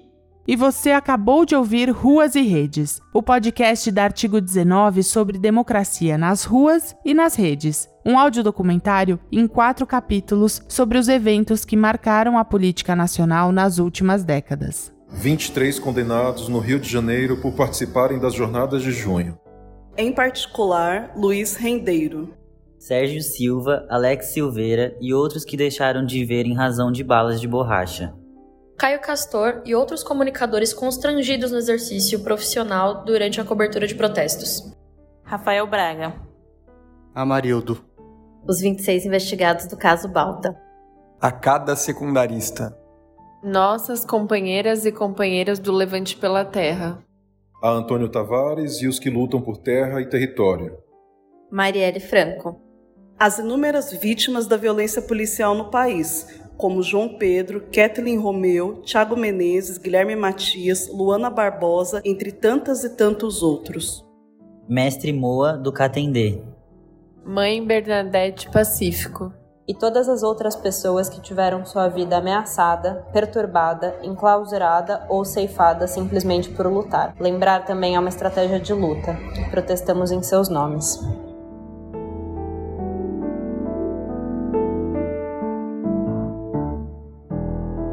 e 0.48 0.56
você 0.56 0.92
acabou 0.92 1.44
de 1.44 1.54
ouvir 1.54 1.90
Ruas 1.90 2.34
e 2.34 2.40
Redes, 2.40 3.02
o 3.12 3.22
podcast 3.22 3.90
da 3.90 4.04
Artigo 4.04 4.40
19 4.40 5.02
sobre 5.02 5.38
democracia 5.38 6.16
nas 6.16 6.44
ruas 6.44 6.96
e 7.04 7.12
nas 7.12 7.34
redes. 7.34 7.86
Um 8.02 8.18
audiodocumentário 8.18 9.20
em 9.30 9.46
quatro 9.46 9.86
capítulos 9.86 10.62
sobre 10.70 10.96
os 10.96 11.06
eventos 11.06 11.66
que 11.66 11.76
marcaram 11.76 12.38
a 12.38 12.46
política 12.46 12.96
nacional 12.96 13.52
nas 13.52 13.78
últimas 13.78 14.24
décadas. 14.24 14.90
23 15.10 15.78
condenados 15.78 16.48
no 16.48 16.60
Rio 16.60 16.80
de 16.80 16.88
Janeiro 16.88 17.36
por 17.36 17.52
participarem 17.52 18.18
das 18.18 18.32
jornadas 18.32 18.82
de 18.82 18.90
junho. 18.90 19.41
Em 19.96 20.10
particular, 20.10 21.12
Luiz 21.14 21.54
Rendeiro. 21.54 22.34
Sérgio 22.78 23.20
Silva, 23.20 23.86
Alex 23.90 24.32
Silveira 24.32 24.96
e 25.00 25.12
outros 25.12 25.44
que 25.44 25.56
deixaram 25.56 26.04
de 26.04 26.24
ver 26.24 26.46
em 26.46 26.54
razão 26.54 26.90
de 26.90 27.04
balas 27.04 27.40
de 27.40 27.46
borracha. 27.46 28.14
Caio 28.78 29.00
Castor 29.00 29.62
e 29.66 29.74
outros 29.74 30.02
comunicadores 30.02 30.72
constrangidos 30.72 31.52
no 31.52 31.58
exercício 31.58 32.20
profissional 32.20 33.04
durante 33.04 33.40
a 33.40 33.44
cobertura 33.44 33.86
de 33.86 33.94
protestos. 33.94 34.74
Rafael 35.22 35.66
Braga. 35.66 36.14
Amarildo. 37.14 37.84
Os 38.48 38.60
26 38.60 39.06
investigados 39.06 39.66
do 39.66 39.76
caso 39.76 40.08
Balta. 40.08 40.58
A 41.20 41.30
cada 41.30 41.76
secundarista. 41.76 42.76
Nossas 43.44 44.04
companheiras 44.04 44.86
e 44.86 44.90
companheiros 44.90 45.58
do 45.58 45.70
Levante 45.70 46.16
pela 46.16 46.44
Terra. 46.44 46.98
A 47.62 47.70
Antônio 47.70 48.08
Tavares 48.08 48.82
e 48.82 48.88
os 48.88 48.98
que 48.98 49.08
lutam 49.08 49.40
por 49.40 49.56
terra 49.56 50.00
e 50.00 50.08
território. 50.08 50.76
Marielle 51.48 52.00
Franco. 52.00 52.60
As 53.16 53.38
inúmeras 53.38 53.92
vítimas 53.92 54.48
da 54.48 54.56
violência 54.56 55.00
policial 55.00 55.54
no 55.54 55.70
país, 55.70 56.42
como 56.56 56.82
João 56.82 57.16
Pedro, 57.16 57.68
Kathleen 57.72 58.18
Romeu, 58.18 58.82
Thiago 58.82 59.16
Menezes, 59.16 59.78
Guilherme 59.78 60.16
Matias, 60.16 60.90
Luana 60.92 61.30
Barbosa, 61.30 62.02
entre 62.04 62.32
tantas 62.32 62.82
e 62.82 62.96
tantos 62.96 63.44
outros. 63.44 64.04
Mestre 64.68 65.12
Moa, 65.12 65.52
do 65.52 65.70
Catendê. 65.70 66.42
Mãe 67.24 67.64
Bernadette 67.64 68.50
Pacífico. 68.50 69.32
E 69.66 69.74
todas 69.74 70.08
as 70.08 70.24
outras 70.24 70.56
pessoas 70.56 71.08
que 71.08 71.20
tiveram 71.20 71.64
sua 71.64 71.88
vida 71.88 72.16
ameaçada, 72.16 73.06
perturbada, 73.12 73.94
enclausurada 74.02 75.06
ou 75.08 75.24
ceifada 75.24 75.86
simplesmente 75.86 76.50
por 76.50 76.66
lutar. 76.66 77.14
Lembrar 77.20 77.64
também 77.64 77.94
é 77.94 78.00
uma 78.00 78.08
estratégia 78.08 78.58
de 78.58 78.72
luta. 78.72 79.16
Protestamos 79.50 80.10
em 80.10 80.20
seus 80.20 80.48
nomes. 80.48 80.98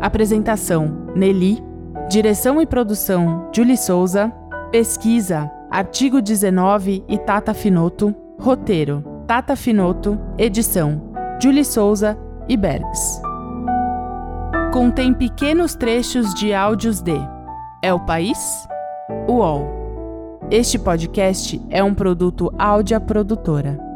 Apresentação: 0.01 1.07
Nelly. 1.15 1.63
Direção 2.09 2.59
e 2.59 2.65
produção: 2.65 3.47
Julie 3.53 3.77
Souza. 3.77 4.31
Pesquisa: 4.71 5.51
Artigo 5.69 6.19
19 6.19 7.03
e 7.07 7.17
Tata 7.19 7.53
Finoto. 7.53 8.15
Roteiro: 8.39 9.03
Tata 9.27 9.55
Finoto. 9.55 10.19
Edição: 10.35 11.08
Julie 11.41 11.63
Souza 11.63 12.17
e 12.49 12.57
Bergs. 12.57 13.21
Contém 14.73 15.13
pequenos 15.13 15.73
trechos 15.73 16.33
de 16.33 16.53
áudios 16.53 17.01
de 17.01 17.15
É 17.81 17.93
o 17.93 17.99
País? 18.05 18.37
UOL. 19.25 19.65
Este 20.51 20.77
podcast 20.77 21.61
é 21.69 21.81
um 21.81 21.93
produto 21.93 22.53
áudio 22.57 22.99
produtora. 22.99 23.88